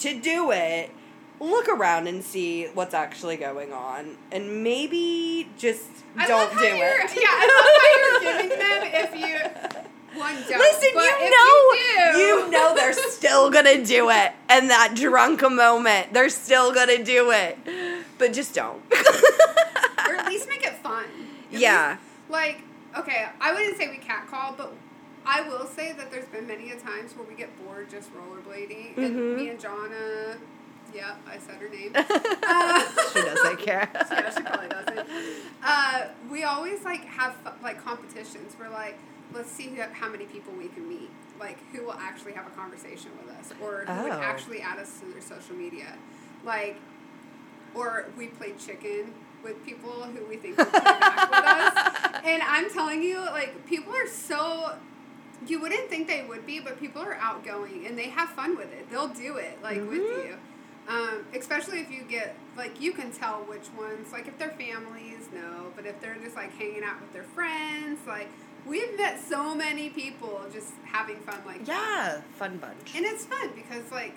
to 0.00 0.20
do 0.20 0.50
it, 0.52 0.90
look 1.40 1.68
around 1.68 2.06
and 2.08 2.22
see 2.22 2.66
what's 2.74 2.94
actually 2.94 3.36
going 3.36 3.72
on, 3.72 4.16
and 4.30 4.62
maybe 4.62 5.48
just 5.58 5.88
I 6.16 6.26
don't 6.26 6.52
do 6.52 6.64
it. 6.64 7.10
Yeah, 7.16 7.28
I 7.28 7.46
love 7.48 7.66
how 7.78 7.90
you're 8.00 8.42
giving 8.42 8.58
them 8.58 8.82
if 8.94 9.14
you 9.16 9.71
one 10.14 10.34
don't. 10.48 10.58
Listen, 10.58 10.90
but 10.94 11.04
you 11.20 11.30
know, 11.30 11.72
you, 11.72 12.12
do, 12.12 12.18
you 12.18 12.50
know 12.50 12.74
they're 12.74 12.92
still 12.92 13.50
gonna 13.50 13.84
do 13.84 14.10
it, 14.10 14.32
and 14.48 14.70
that 14.70 14.94
drunk 14.94 15.42
moment, 15.42 16.12
they're 16.12 16.28
still 16.28 16.72
gonna 16.72 17.02
do 17.02 17.30
it, 17.30 17.58
but 18.18 18.32
just 18.32 18.54
don't. 18.54 18.82
or 20.08 20.16
at 20.16 20.26
least 20.26 20.48
make 20.48 20.64
it 20.64 20.74
fun. 20.78 21.04
At 21.52 21.58
Yeah. 21.60 21.90
least, 21.90 22.00
like 22.30 22.58
okay, 22.98 23.26
I 23.40 23.52
wouldn't 23.54 23.76
say 23.78 23.88
we 23.88 23.96
catcall, 23.98 24.54
but 24.56 24.72
I 25.24 25.40
will 25.42 25.66
say 25.66 25.92
that 25.92 26.10
there's 26.10 26.26
been 26.26 26.46
many 26.46 26.72
a 26.72 26.76
times 26.76 27.14
where 27.16 27.26
we 27.26 27.34
get 27.34 27.48
bored 27.64 27.88
just 27.90 28.10
rollerblading, 28.14 28.96
Mhm. 28.96 29.04
and 29.04 29.36
me 29.36 29.48
and 29.48 29.58
Jonna. 29.60 30.36
Yeah, 30.94 31.14
I 31.26 31.38
said 31.38 31.54
her 31.56 31.68
name. 31.70 31.92
Uh, 32.44 32.82
she 33.14 33.22
doesn't 33.22 33.58
care. 33.60 33.88
yeah, 33.94 34.30
she 34.34 34.42
probably 34.42 34.68
doesn't. 34.68 35.08
Uh, 35.62 36.06
we 36.30 36.42
always 36.44 36.82
like 36.84 37.04
have 37.06 37.34
like 37.62 37.82
competitions. 37.82 38.54
We're 38.60 38.68
like, 38.68 38.98
let's 39.34 39.50
see 39.50 39.68
who, 39.68 39.82
how 39.92 40.08
many 40.08 40.24
people 40.24 40.52
we 40.54 40.68
can 40.68 40.88
meet. 40.88 41.10
Like, 41.40 41.58
who 41.72 41.84
will 41.84 41.94
actually 41.94 42.32
have 42.34 42.46
a 42.46 42.50
conversation 42.50 43.10
with 43.24 43.34
us, 43.34 43.52
or 43.60 43.84
who 43.86 44.02
would 44.04 44.12
Oh. 44.12 44.20
actually 44.20 44.60
add 44.60 44.78
us 44.78 45.00
to 45.00 45.06
their 45.06 45.20
social 45.22 45.56
media. 45.56 45.94
Like, 46.44 46.76
or 47.74 48.06
we 48.16 48.28
played 48.28 48.58
chicken 48.58 49.12
with 49.42 49.64
people 49.64 49.90
who 49.90 50.24
we 50.26 50.36
think 50.36 50.56
will 50.56 50.66
play 50.66 50.80
back 50.80 51.30
with 51.30 51.44
us. 51.44 52.22
And 52.24 52.40
I'm 52.46 52.70
telling 52.70 53.02
you, 53.02 53.18
like, 53.18 53.66
people 53.66 53.92
are 53.94 54.06
so. 54.06 54.76
You 55.44 55.60
wouldn't 55.60 55.88
think 55.90 56.06
they 56.06 56.22
would 56.22 56.46
be, 56.46 56.60
but 56.60 56.78
people 56.78 57.02
are 57.02 57.14
outgoing 57.14 57.84
and 57.84 57.98
they 57.98 58.10
have 58.10 58.28
fun 58.28 58.56
with 58.56 58.72
it. 58.72 58.88
They'll 58.92 59.08
do 59.08 59.38
it, 59.38 59.58
like, 59.60 59.78
with 59.78 60.00
Mhm. 60.02 60.26
you. 60.28 60.36
Um, 60.88 61.24
especially 61.34 61.80
if 61.80 61.90
you 61.90 62.02
get, 62.02 62.36
like, 62.56 62.80
you 62.80 62.92
can 62.92 63.10
tell 63.10 63.38
which 63.42 63.68
ones, 63.76 64.12
like, 64.12 64.28
if 64.28 64.38
they're 64.38 64.50
families, 64.50 65.28
no. 65.34 65.72
But 65.74 65.84
if 65.86 66.00
they're 66.00 66.14
just, 66.22 66.36
like, 66.36 66.56
hanging 66.56 66.84
out 66.84 67.00
with 67.00 67.12
their 67.12 67.24
friends, 67.24 67.98
like, 68.06 68.28
we've 68.66 68.96
met 68.96 69.20
so 69.22 69.54
many 69.54 69.90
people 69.90 70.40
just 70.52 70.72
having 70.84 71.16
fun 71.18 71.38
like 71.46 71.64
that. 71.66 71.68
Yeah, 71.68 72.20
fun 72.36 72.58
bunch. 72.58 72.94
And 72.96 73.04
it's 73.04 73.24
fun 73.24 73.50
because, 73.54 73.90
like, 73.90 74.14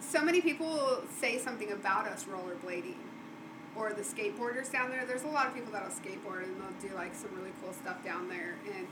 so 0.00 0.22
many 0.22 0.40
people 0.40 1.02
say 1.18 1.38
something 1.38 1.70
about 1.72 2.06
us 2.06 2.24
rollerblading 2.24 2.96
or 3.76 3.92
the 3.92 4.02
skateboarders 4.02 4.70
down 4.72 4.90
there. 4.90 5.04
There's 5.06 5.22
a 5.22 5.28
lot 5.28 5.46
of 5.46 5.54
people 5.54 5.72
that'll 5.72 5.88
skateboard 5.90 6.44
and 6.44 6.56
they'll 6.60 6.90
do, 6.90 6.94
like, 6.96 7.14
some 7.14 7.30
really 7.36 7.52
cool 7.62 7.72
stuff 7.72 8.04
down 8.04 8.28
there. 8.28 8.56
And 8.76 8.86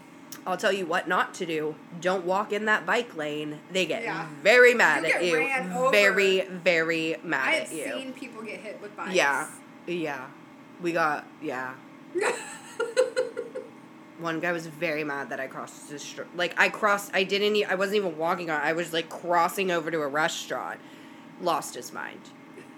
I'll 0.47 0.57
tell 0.59 0.73
you 0.73 0.87
what 0.87 1.09
not 1.09 1.35
to 1.35 1.47
do. 1.47 1.75
Don't 2.01 2.25
walk 2.25 2.53
in 2.53 2.67
that 2.67 2.85
bike 2.87 3.17
lane. 3.17 3.59
They 3.73 3.87
get 3.87 4.03
Yeah. 4.03 4.27
very 4.43 4.75
mad 4.75 5.05
You 5.05 5.13
at 5.15 5.25
you. 5.25 5.91
Very, 5.91 6.43
very 6.43 7.17
mad 7.25 7.55
at 7.63 7.73
you. 7.73 7.85
I've 7.85 7.93
seen 7.95 8.13
people 8.13 8.43
get 8.43 8.61
hit 8.61 8.81
with 8.81 8.95
bikes. 8.97 9.15
Yeah. 9.15 9.49
Yeah. 9.87 10.27
We 10.81 10.93
got 10.93 11.27
yeah. 11.43 11.73
One 14.19 14.41
guy 14.41 14.51
was 14.53 14.67
very 14.67 15.05
mad 15.05 15.31
that 15.31 15.39
I 15.39 15.47
crossed 15.47 15.89
the 15.89 15.99
street. 15.99 16.27
Like 16.35 16.55
I 16.59 16.69
crossed, 16.69 17.11
I 17.15 17.23
didn't. 17.25 17.55
e- 17.57 17.65
I 17.65 17.75
wasn't 17.77 17.99
even 17.99 18.19
walking 18.19 18.51
on. 18.51 18.61
I 18.61 18.73
was 18.73 18.93
like 18.93 19.09
crossing 19.09 19.71
over 19.71 19.91
to 19.91 20.01
a 20.01 20.09
restaurant. 20.09 20.81
Lost 21.41 21.77
his 21.77 21.93
mind, 21.93 22.19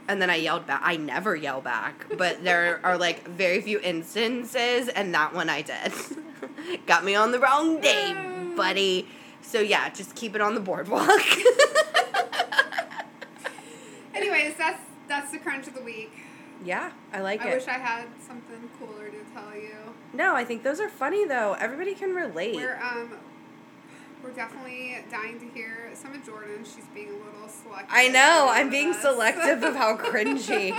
and 0.06 0.20
then 0.20 0.28
I 0.28 0.36
yelled 0.36 0.66
back. 0.66 0.82
I 0.84 0.96
never 0.98 1.34
yell 1.34 1.62
back, 1.62 2.04
but 2.18 2.44
there 2.44 2.78
are 2.84 2.98
like 2.98 3.26
very 3.26 3.62
few 3.62 3.80
instances, 3.80 4.88
and 4.88 5.14
that 5.14 5.32
one 5.34 5.48
I 5.48 5.62
did. 5.62 5.92
Got 6.86 7.04
me 7.06 7.14
on 7.14 7.32
the 7.32 7.38
wrong 7.38 7.80
day, 7.80 8.14
buddy. 8.56 9.08
So 9.40 9.60
yeah, 9.60 9.88
just 9.88 10.14
keep 10.14 10.34
it 10.34 10.42
on 10.42 10.54
the 10.54 10.60
boardwalk. 10.60 11.08
Anyways, 14.14 14.56
that's 14.58 14.82
that's 15.08 15.30
the 15.32 15.38
crunch 15.38 15.66
of 15.66 15.74
the 15.74 15.82
week. 15.82 16.12
Yeah, 16.64 16.92
I 17.12 17.20
like 17.20 17.42
I 17.42 17.50
it. 17.50 17.54
wish 17.56 17.68
I 17.68 17.72
had 17.78 18.06
something 18.26 18.68
cooler 18.78 19.08
to 19.08 19.18
tell 19.34 19.54
you. 19.54 19.74
no, 20.12 20.34
I 20.34 20.44
think 20.44 20.62
those 20.62 20.80
are 20.80 20.88
funny 20.88 21.26
though. 21.26 21.56
Everybody 21.58 21.94
can 21.94 22.14
relate. 22.14 22.56
We're 22.56 22.80
um 22.82 23.12
we're 24.22 24.32
definitely 24.32 24.98
dying 25.10 25.40
to 25.40 25.46
hear 25.48 25.88
some 25.94 26.12
of 26.14 26.22
Jordan. 26.26 26.62
She's 26.62 26.84
being 26.94 27.08
a 27.08 27.12
little 27.24 27.48
selective. 27.48 27.88
I 27.90 28.08
know. 28.08 28.48
I'm 28.50 28.68
being 28.68 28.90
us. 28.90 29.00
selective 29.00 29.62
of 29.62 29.74
how 29.76 29.96
cringy 30.10 30.72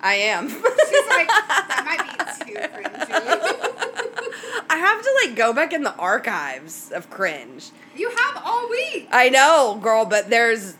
I 0.00 0.14
am. 0.14 0.48
She's 0.48 0.62
like, 0.62 1.28
that 1.28 1.82
might 1.84 2.46
be 2.46 2.54
too 2.54 2.58
cringy. 2.58 4.66
I 4.70 4.76
have 4.78 5.02
to 5.02 5.20
like 5.26 5.36
go 5.36 5.52
back 5.52 5.74
in 5.74 5.82
the 5.82 5.94
archives 5.96 6.90
of 6.90 7.10
cringe. 7.10 7.70
you 7.94 8.08
have 8.08 8.42
all 8.44 8.68
week. 8.70 9.08
I 9.12 9.28
know, 9.28 9.78
girl, 9.82 10.06
but 10.06 10.30
there's 10.30 10.76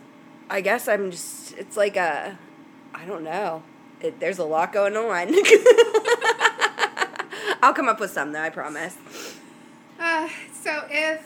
I 0.49 0.61
guess 0.61 0.87
I'm 0.87 1.11
just 1.11 1.53
it's 1.57 1.77
like 1.77 1.97
a 1.97 2.37
I 2.95 3.05
don't 3.05 3.23
know. 3.23 3.61
It, 4.01 4.19
there's 4.19 4.37
a 4.37 4.45
lot 4.45 4.73
going 4.73 4.95
on. 4.95 5.33
I'll 7.63 7.73
come 7.73 7.89
up 7.89 7.99
with 7.99 8.11
some 8.11 8.31
though, 8.31 8.41
I 8.41 8.49
promise. 8.49 8.95
Uh, 9.99 10.29
so 10.61 10.83
if 10.89 11.23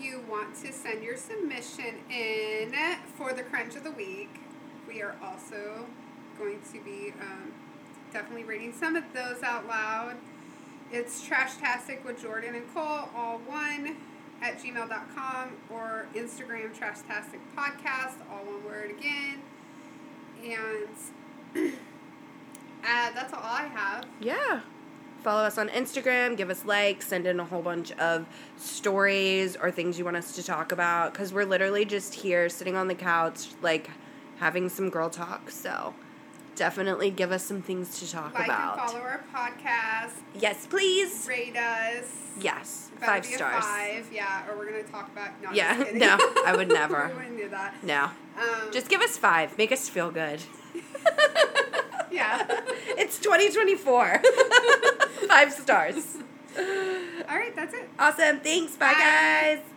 you 0.00 0.22
want 0.28 0.54
to 0.56 0.72
send 0.72 1.02
your 1.02 1.16
submission 1.16 1.96
in 2.10 2.74
for 3.16 3.32
the 3.32 3.42
crunch 3.42 3.76
of 3.76 3.84
the 3.84 3.90
week, 3.90 4.30
we 4.88 5.02
are 5.02 5.14
also 5.22 5.86
going 6.38 6.60
to 6.72 6.82
be 6.84 7.12
um, 7.20 7.52
definitely 8.12 8.44
reading 8.44 8.72
some 8.72 8.96
of 8.96 9.04
those 9.12 9.42
out 9.42 9.66
loud. 9.66 10.16
It's 10.90 11.26
Trashtastic 11.26 12.04
with 12.04 12.22
Jordan 12.22 12.54
and 12.54 12.72
Cole, 12.74 13.08
all 13.14 13.38
one, 13.46 13.96
at 14.42 14.58
gmail.com 14.62 15.50
or 15.70 16.06
Instagram 16.14 16.76
Trashtastic 16.76 17.40
Podcast, 17.56 18.16
all 18.30 18.44
one 18.44 18.64
word 18.64 18.90
again. 18.90 19.40
And 20.42 20.88
uh, 21.56 23.10
that's 23.14 23.32
all 23.32 23.40
I 23.42 23.68
have. 23.72 24.04
Yeah. 24.20 24.60
Follow 25.22 25.42
us 25.44 25.56
on 25.56 25.70
Instagram, 25.70 26.36
give 26.36 26.50
us 26.50 26.66
likes, 26.66 27.06
send 27.08 27.26
in 27.26 27.40
a 27.40 27.44
whole 27.44 27.62
bunch 27.62 27.92
of 27.92 28.26
stories 28.58 29.56
or 29.56 29.70
things 29.70 29.98
you 29.98 30.04
want 30.04 30.18
us 30.18 30.34
to 30.36 30.42
talk 30.42 30.70
about 30.70 31.12
because 31.14 31.32
we're 31.32 31.46
literally 31.46 31.86
just 31.86 32.12
here 32.12 32.50
sitting 32.50 32.76
on 32.76 32.88
the 32.88 32.94
couch, 32.94 33.46
like 33.62 33.88
having 34.36 34.68
some 34.68 34.90
girl 34.90 35.08
talk. 35.08 35.50
So 35.50 35.94
definitely 36.56 37.10
give 37.10 37.32
us 37.32 37.42
some 37.42 37.62
things 37.62 37.98
to 38.00 38.10
talk 38.12 38.34
like 38.34 38.44
about. 38.44 38.90
follow 38.90 39.00
our 39.00 39.24
podcast. 39.34 40.12
Yes, 40.38 40.66
please. 40.66 41.26
Rate 41.26 41.56
us. 41.56 42.04
Yes, 42.38 42.90
five 43.00 43.24
stars. 43.24 43.64
five, 43.64 44.06
yeah. 44.12 44.46
Or 44.50 44.58
we're 44.58 44.66
gonna 44.70 44.82
talk 44.82 45.10
about. 45.10 45.30
No, 45.42 45.52
yeah, 45.52 45.84
no, 45.94 46.18
I 46.44 46.54
would 46.54 46.68
never. 46.80 47.08
we 47.08 47.14
wouldn't 47.14 47.38
do 47.38 47.48
that. 47.48 47.74
No, 47.82 48.10
um, 48.38 48.72
just 48.72 48.88
give 48.90 49.00
us 49.00 49.16
five. 49.16 49.56
Make 49.56 49.72
us 49.72 49.88
feel 49.88 50.10
good. 50.10 50.40
Yeah. 52.14 52.46
it's 52.96 53.18
2024. 53.18 54.22
Five 55.28 55.52
stars. 55.52 56.16
All 56.56 57.36
right, 57.36 57.54
that's 57.56 57.74
it. 57.74 57.88
Awesome. 57.98 58.38
Thanks. 58.38 58.76
Bye. 58.76 58.92
Bye. 58.92 59.00
guys. 59.00 59.73